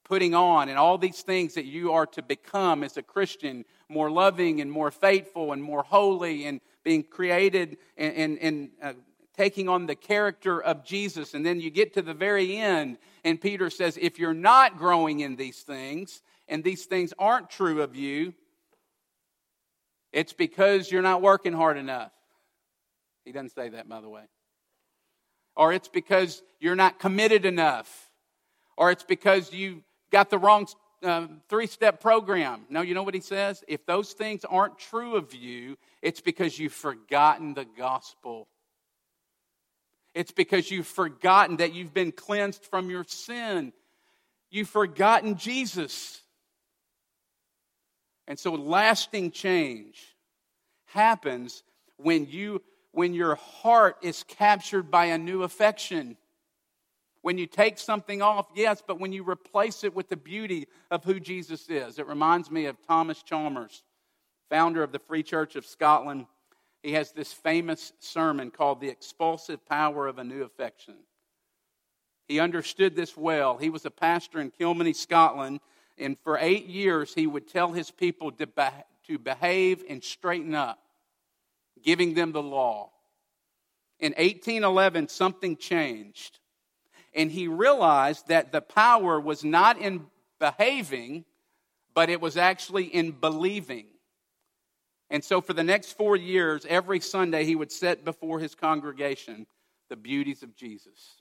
putting 0.04 0.34
on 0.34 0.70
and 0.70 0.78
all 0.78 0.98
these 0.98 1.22
things 1.22 1.54
that 1.54 1.66
you 1.66 1.92
are 1.94 2.08
to 2.08 2.22
become 2.22 2.84
as 2.84 2.98
a 2.98 3.04
Christian 3.04 3.64
more 3.90 4.10
loving 4.10 4.60
and 4.60 4.72
more 4.72 4.90
faithful 4.90 5.54
and 5.54 5.62
more 5.62 5.84
holy 5.84 6.46
and 6.46 6.62
being 6.84 7.04
created 7.04 7.78
and, 7.96 8.14
and, 8.16 8.40
and 8.40 8.70
uh, 8.82 8.94
taking 9.36 9.70
on 9.70 9.86
the 9.86 9.96
character 9.96 10.62
of 10.62 10.84
Jesus. 10.84 11.36
And 11.36 11.46
then 11.46 11.60
you 11.60 11.70
get 11.70 11.94
to 11.94 12.02
the 12.02 12.14
very 12.14 12.58
end, 12.58 12.98
and 13.24 13.40
Peter 13.40 13.70
says, 13.70 14.00
if 14.02 14.18
you're 14.18 14.34
not 14.34 14.78
growing 14.78 15.20
in 15.20 15.36
these 15.36 15.62
things 15.62 16.24
and 16.48 16.64
these 16.64 16.86
things 16.86 17.14
aren't 17.20 17.50
true 17.50 17.82
of 17.82 17.96
you, 17.96 18.34
it's 20.18 20.34
because 20.34 20.92
you're 20.92 21.04
not 21.04 21.22
working 21.22 21.54
hard 21.54 21.78
enough. 21.78 22.12
He 23.24 23.32
doesn't 23.32 23.52
say 23.52 23.70
that, 23.70 23.88
by 23.88 24.02
the 24.02 24.10
way. 24.10 24.24
Or 25.56 25.72
it's 25.72 25.90
because 25.90 26.42
you're 26.60 26.76
not 26.76 26.98
committed 26.98 27.46
enough. 27.46 28.10
Or 28.78 28.90
it's 28.90 29.04
because 29.04 29.54
you 29.54 29.84
got 30.12 30.32
the 30.32 30.40
wrong 30.40 30.68
uh, 31.04 31.28
three 31.50 31.68
step 31.68 32.02
program. 32.02 32.66
No, 32.68 32.82
you 32.82 32.96
know 32.96 33.04
what 33.04 33.14
he 33.14 33.20
says? 33.20 33.64
If 33.68 33.86
those 33.86 34.14
things 34.14 34.44
aren't 34.44 34.80
true 34.80 35.18
of 35.18 35.36
you, 35.36 35.78
it's 36.02 36.20
because 36.20 36.58
you've 36.58 36.74
forgotten 36.74 37.54
the 37.54 37.68
gospel. 37.78 38.48
It's 40.16 40.32
because 40.32 40.72
you've 40.72 40.88
forgotten 40.88 41.58
that 41.58 41.76
you've 41.76 41.94
been 41.94 42.12
cleansed 42.12 42.66
from 42.66 42.90
your 42.90 43.04
sin. 43.04 43.72
You've 44.50 44.70
forgotten 44.70 45.38
Jesus. 45.38 46.24
And 48.28 48.38
so 48.38 48.54
lasting 48.54 49.32
change 49.32 50.16
happens 50.86 51.64
when 51.98 52.28
you 52.28 52.62
when 52.92 53.14
your 53.14 53.36
heart 53.36 53.98
is 54.02 54.24
captured 54.24 54.90
by 54.90 55.06
a 55.06 55.18
new 55.20 55.44
affection. 55.44 56.18
When 57.22 57.38
you 57.38 57.46
take 57.46 57.78
something 57.78 58.24
off, 58.24 58.48
yes, 58.56 58.82
but 58.86 59.00
when 59.00 59.14
you 59.14 59.30
replace 59.30 59.84
it 59.84 59.94
with 59.94 60.10
the 60.10 60.18
beauty 60.18 60.68
of 60.90 61.04
who 61.04 61.20
Jesus 61.20 61.70
is. 61.70 62.00
It 62.00 62.08
reminds 62.08 62.50
me 62.50 62.66
of 62.66 62.82
Thomas 62.88 63.22
Chalmers, 63.22 63.84
founder 64.50 64.82
of 64.82 64.92
the 64.92 65.00
Free 65.00 65.22
Church 65.22 65.56
of 65.56 65.66
Scotland. 65.66 66.26
He 66.82 66.94
has 66.94 67.12
this 67.12 67.32
famous 67.32 67.94
sermon 68.00 68.50
called 68.50 68.80
The 68.80 68.90
Expulsive 68.90 69.64
Power 69.68 70.08
of 70.08 70.18
a 70.18 70.24
New 70.24 70.44
Affection. 70.44 70.96
He 72.28 72.40
understood 72.40 72.96
this 72.96 73.16
well. 73.16 73.58
He 73.58 73.70
was 73.70 73.86
a 73.86 73.92
pastor 73.92 74.40
in 74.40 74.52
Kilmany, 74.52 74.96
Scotland, 74.96 75.60
and 75.98 76.18
for 76.20 76.38
eight 76.40 76.68
years, 76.68 77.14
he 77.14 77.26
would 77.26 77.48
tell 77.48 77.72
his 77.72 77.90
people 77.92 78.32
to, 78.34 78.48
be, 78.48 78.68
to 79.08 79.18
behave 79.18 79.84
and 79.90 80.04
straighten 80.04 80.54
up, 80.54 80.80
giving 81.84 82.14
them 82.14 82.32
the 82.32 82.44
law. 82.44 82.92
In 84.00 84.12
1811, 84.12 85.08
something 85.08 85.58
changed. 85.58 86.40
And 87.16 87.32
he 87.32 87.48
realized 87.48 88.28
that 88.28 88.52
the 88.52 88.62
power 88.62 89.20
was 89.20 89.44
not 89.44 89.80
in 89.80 90.06
behaving, 90.40 91.26
but 91.96 92.10
it 92.10 92.22
was 92.22 92.38
actually 92.38 92.86
in 92.86 93.12
believing. 93.12 93.88
And 95.10 95.24
so, 95.24 95.42
for 95.42 95.54
the 95.54 95.64
next 95.64 95.94
four 95.94 96.16
years, 96.16 96.66
every 96.68 97.00
Sunday, 97.00 97.46
he 97.46 97.56
would 97.56 97.72
set 97.72 98.06
before 98.06 98.40
his 98.40 98.54
congregation 98.54 99.48
the 99.90 99.96
beauties 99.96 100.44
of 100.44 100.56
Jesus, 100.56 101.17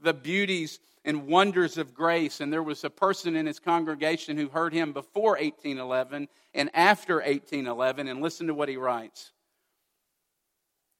the 0.00 0.14
beauties 0.14 0.80
and 1.04 1.26
wonders 1.26 1.78
of 1.78 1.94
grace. 1.94 2.40
And 2.40 2.52
there 2.52 2.62
was 2.62 2.84
a 2.84 2.90
person 2.90 3.36
in 3.36 3.46
his 3.46 3.58
congregation 3.58 4.36
who 4.36 4.48
heard 4.48 4.72
him 4.72 4.92
before 4.92 5.32
1811 5.32 6.28
and 6.54 6.70
after 6.74 7.16
1811. 7.16 8.08
And 8.08 8.20
listen 8.20 8.48
to 8.48 8.54
what 8.54 8.68
he 8.68 8.76
writes 8.76 9.32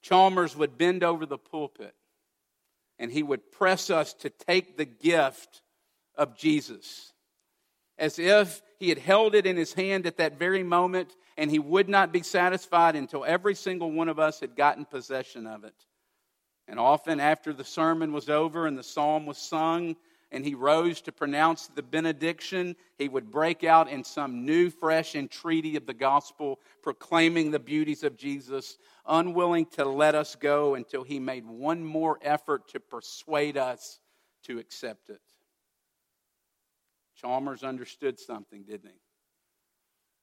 Chalmers 0.03 0.57
would 0.57 0.79
bend 0.79 1.03
over 1.03 1.27
the 1.27 1.39
pulpit 1.39 1.95
and 2.99 3.13
he 3.13 3.23
would 3.23 3.53
press 3.53 3.91
us 3.91 4.15
to 4.15 4.31
take 4.31 4.77
the 4.77 4.85
gift 4.85 5.63
of 6.17 6.37
Jesus 6.37 7.13
as 7.99 8.19
if 8.19 8.63
he 8.79 8.89
had 8.89 8.99
held 8.99 9.35
it 9.35 9.47
in 9.47 9.57
his 9.57 9.73
hand 9.73 10.07
at 10.07 10.19
that 10.19 10.39
very 10.39 10.63
moment 10.63 11.15
and 11.37 11.51
he 11.51 11.59
would 11.59 11.89
not 11.89 12.13
be 12.13 12.23
satisfied 12.23 12.97
until 12.97 13.25
every 13.25 13.55
single 13.55 13.91
one 13.91 14.09
of 14.09 14.19
us 14.19 14.41
had 14.41 14.57
gotten 14.57 14.85
possession 14.85 15.47
of 15.47 15.65
it. 15.65 15.75
And 16.69 16.79
often, 16.79 17.19
after 17.19 17.53
the 17.53 17.65
sermon 17.65 18.13
was 18.13 18.29
over 18.29 18.67
and 18.67 18.77
the 18.77 18.83
psalm 18.83 19.25
was 19.25 19.39
sung, 19.39 19.97
and 20.31 20.45
he 20.45 20.55
rose 20.55 21.01
to 21.01 21.13
pronounce 21.13 21.69
the 21.69 21.83
benediction, 21.83 22.77
he 22.99 23.09
would 23.09 23.31
break 23.31 23.65
out 23.65 23.89
in 23.89 24.05
some 24.05 24.45
new, 24.45 24.69
fresh 24.69 25.15
entreaty 25.15 25.77
of 25.77 25.87
the 25.87 25.95
gospel, 25.95 26.61
proclaiming 26.83 27.51
the 27.51 27.59
beauties 27.59 28.05
of 28.05 28.19
Jesus, 28.19 28.77
unwilling 29.07 29.65
to 29.67 29.87
let 29.87 30.15
us 30.15 30.37
go 30.37 30.75
until 30.75 31.03
he 31.03 31.19
made 31.19 31.47
one 31.47 31.83
more 31.83 32.19
effort 32.21 32.69
to 32.69 32.81
persuade 32.81 33.57
us 33.57 34.01
to 34.45 34.59
accept 34.59 35.09
it. 35.09 35.23
Chalmers 37.17 37.65
understood 37.65 38.21
something, 38.21 38.63
didn't 38.65 38.91
he? 38.91 39.01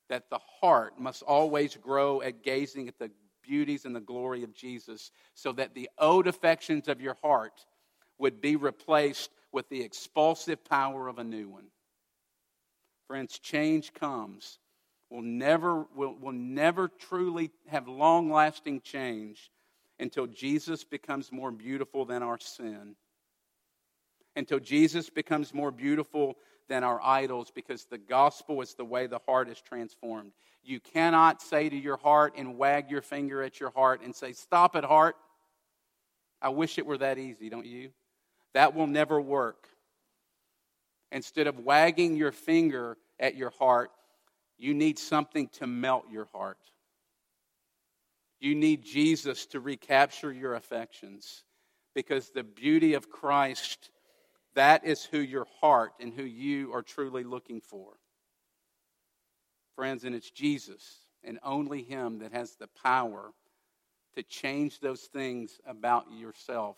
That 0.10 0.30
the 0.30 0.40
heart 0.62 1.00
must 1.00 1.24
always 1.24 1.76
grow 1.76 2.22
at 2.22 2.44
gazing 2.44 2.88
at 2.88 3.00
the 3.00 3.10
beauties 3.46 3.86
and 3.86 3.96
the 3.96 4.00
glory 4.00 4.44
of 4.44 4.54
Jesus, 4.54 5.12
so 5.34 5.52
that 5.54 5.74
the 5.74 5.90
old 6.00 6.28
affections 6.28 6.88
of 6.88 7.02
your 7.02 7.18
heart 7.22 7.66
would 8.18 8.42
be 8.42 8.56
replaced 8.56 9.30
with 9.52 9.68
the 9.70 9.82
expulsive 9.82 10.64
power 10.66 11.08
of 11.08 11.20
a 11.20 11.24
new 11.24 11.48
one. 11.48 11.68
Friends, 13.08 13.40
change 13.40 13.94
comes. 13.94 14.60
We'll 15.10 15.22
never, 15.22 15.86
we'll, 15.96 16.16
we'll 16.20 16.34
never 16.34 16.88
truly 16.88 17.52
have 17.68 17.88
long 17.88 18.32
lasting 18.32 18.82
change 18.82 19.52
until 20.00 20.28
Jesus 20.28 20.84
becomes 20.84 21.32
more 21.32 21.52
beautiful 21.52 22.06
than 22.06 22.24
our 22.24 22.40
sin. 22.40 22.96
Until 24.36 24.60
Jesus 24.60 25.10
becomes 25.10 25.54
more 25.54 25.72
beautiful 25.72 26.36
than 26.68 26.84
our 26.84 27.02
idols, 27.02 27.52
because 27.54 27.86
the 27.86 27.98
gospel 27.98 28.62
is 28.62 28.74
the 28.74 28.86
way 28.86 29.08
the 29.08 29.20
heart 29.28 29.50
is 29.50 29.62
transformed. 29.62 30.32
You 30.64 30.80
cannot 30.80 31.42
say 31.42 31.70
to 31.70 31.76
your 31.76 31.98
heart 31.98 32.34
and 32.38 32.58
wag 32.58 32.90
your 32.90 33.02
finger 33.02 33.44
at 33.44 33.60
your 33.60 33.72
heart 33.72 34.02
and 34.02 34.16
say, 34.16 34.34
Stop 34.34 34.76
it, 34.76 34.84
heart. 34.84 35.16
I 36.42 36.50
wish 36.50 36.78
it 36.78 36.86
were 36.86 36.98
that 36.98 37.18
easy, 37.18 37.50
don't 37.50 37.66
you? 37.66 37.92
That 38.54 38.76
will 38.76 38.88
never 38.88 39.20
work. 39.22 39.68
Instead 41.12 41.48
of 41.48 41.60
wagging 41.60 42.16
your 42.16 42.32
finger 42.32 42.98
at 43.20 43.36
your 43.36 43.52
heart, 43.52 43.92
you 44.58 44.74
need 44.74 44.98
something 44.98 45.48
to 45.54 45.68
melt 45.68 46.06
your 46.12 46.28
heart. 46.34 46.58
You 48.40 48.56
need 48.56 48.84
Jesus 48.84 49.46
to 49.48 49.60
recapture 49.60 50.32
your 50.32 50.56
affections 50.56 51.44
because 51.94 52.30
the 52.30 52.44
beauty 52.44 52.94
of 52.94 53.10
Christ, 53.10 53.90
that 54.56 54.86
is 54.86 55.04
who 55.04 55.20
your 55.20 55.48
heart 55.62 55.94
and 56.00 56.14
who 56.14 56.24
you 56.24 56.74
are 56.74 56.82
truly 56.82 57.24
looking 57.24 57.62
for. 57.62 57.94
Friends, 59.76 60.04
and 60.06 60.16
it's 60.16 60.32
Jesus 60.32 61.00
and 61.24 61.40
only 61.44 61.84
Him 61.84 62.20
that 62.20 62.32
has 62.32 62.56
the 62.56 62.70
power 62.84 63.32
to 64.16 64.24
change 64.24 64.80
those 64.80 65.02
things 65.02 65.60
about 65.68 66.06
yourself 66.12 66.78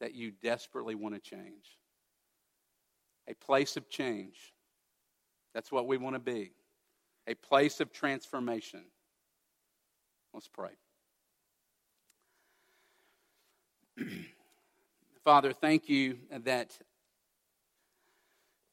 that 0.00 0.14
you 0.14 0.32
desperately 0.42 0.94
want 0.94 1.14
to 1.14 1.20
change. 1.20 1.78
A 3.28 3.34
place 3.34 3.76
of 3.76 3.88
change. 3.90 4.54
That's 5.54 5.72
what 5.72 5.86
we 5.86 5.98
want 5.98 6.14
to 6.14 6.20
be. 6.20 6.52
A 7.26 7.34
place 7.34 7.80
of 7.80 7.92
transformation. 7.92 8.84
Let's 10.32 10.48
pray. 10.48 10.70
Father, 15.26 15.52
thank 15.52 15.88
you 15.88 16.18
that 16.44 16.70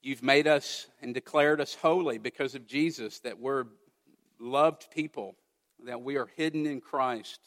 you've 0.04 0.22
made 0.22 0.46
us 0.46 0.86
and 1.02 1.12
declared 1.12 1.60
us 1.60 1.74
holy 1.74 2.20
because 2.20 2.54
of 2.54 2.68
Jesus, 2.68 3.18
that 3.22 3.40
we're 3.40 3.66
loved 4.40 4.92
people, 4.92 5.36
that 5.86 6.04
we 6.04 6.16
are 6.16 6.30
hidden 6.36 6.68
in 6.68 6.80
Christ, 6.80 7.40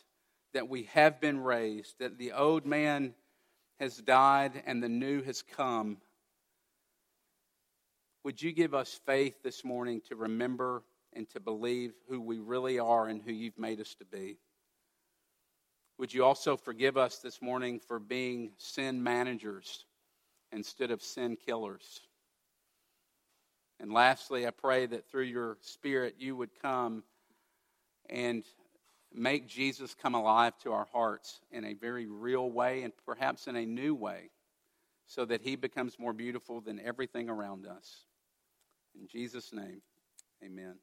that 0.55 0.69
we 0.69 0.88
have 0.92 1.21
been 1.21 1.38
raised, 1.38 1.95
that 2.01 2.19
the 2.19 2.33
old 2.33 2.66
man 2.66 3.14
has 3.79 3.97
died 3.97 4.61
and 4.66 4.83
the 4.83 4.88
new 4.88 5.23
has 5.23 5.40
come. 5.40 5.99
Would 8.25 8.42
you 8.42 8.51
give 8.51 8.75
us 8.75 8.99
faith 9.07 9.40
this 9.45 9.64
morning 9.64 10.03
to 10.09 10.16
remember 10.16 10.83
and 11.12 11.31
to 11.31 11.38
believe 11.38 11.92
who 12.09 12.21
we 12.21 12.40
really 12.40 12.81
are 12.81 13.07
and 13.07 13.23
who 13.23 13.31
you've 13.31 13.57
made 13.57 13.81
us 13.81 13.95
to 14.01 14.05
be? 14.05 14.38
Would 15.99 16.13
you 16.13 16.25
also 16.25 16.57
forgive 16.57 16.97
us 16.97 17.19
this 17.19 17.41
morning 17.41 17.81
for 17.81 17.99
being 17.99 18.53
sin 18.59 19.03
managers 19.03 19.85
instead 20.53 20.91
of 20.91 21.03
sin 21.03 21.37
killers? 21.37 22.01
And 23.81 23.93
lastly, 23.93 24.47
I 24.47 24.51
pray 24.51 24.87
that 24.87 25.09
through 25.09 25.25
your 25.25 25.57
Spirit 25.61 26.17
you 26.19 26.37
would 26.37 26.51
come 26.61 27.03
and 28.09 28.45
make 29.13 29.49
Jesus 29.49 29.95
come 29.95 30.15
alive 30.15 30.59
to 30.59 30.73
our 30.73 30.87
hearts 30.93 31.41
in 31.51 31.65
a 31.65 31.75
very 31.75 32.07
real 32.07 32.51
way 32.51 32.83
and 32.83 32.93
perhaps 33.07 33.47
in 33.47 33.57
a 33.57 33.65
new 33.65 33.95
way 33.95 34.31
so 35.07 35.25
that 35.25 35.41
he 35.41 35.57
becomes 35.57 35.99
more 35.99 36.13
beautiful 36.13 36.61
than 36.61 36.81
everything 36.81 37.31
around 37.31 37.67
us. 37.67 38.05
In 38.99 39.07
Jesus' 39.07 39.53
name, 39.53 39.81
amen. 40.45 40.77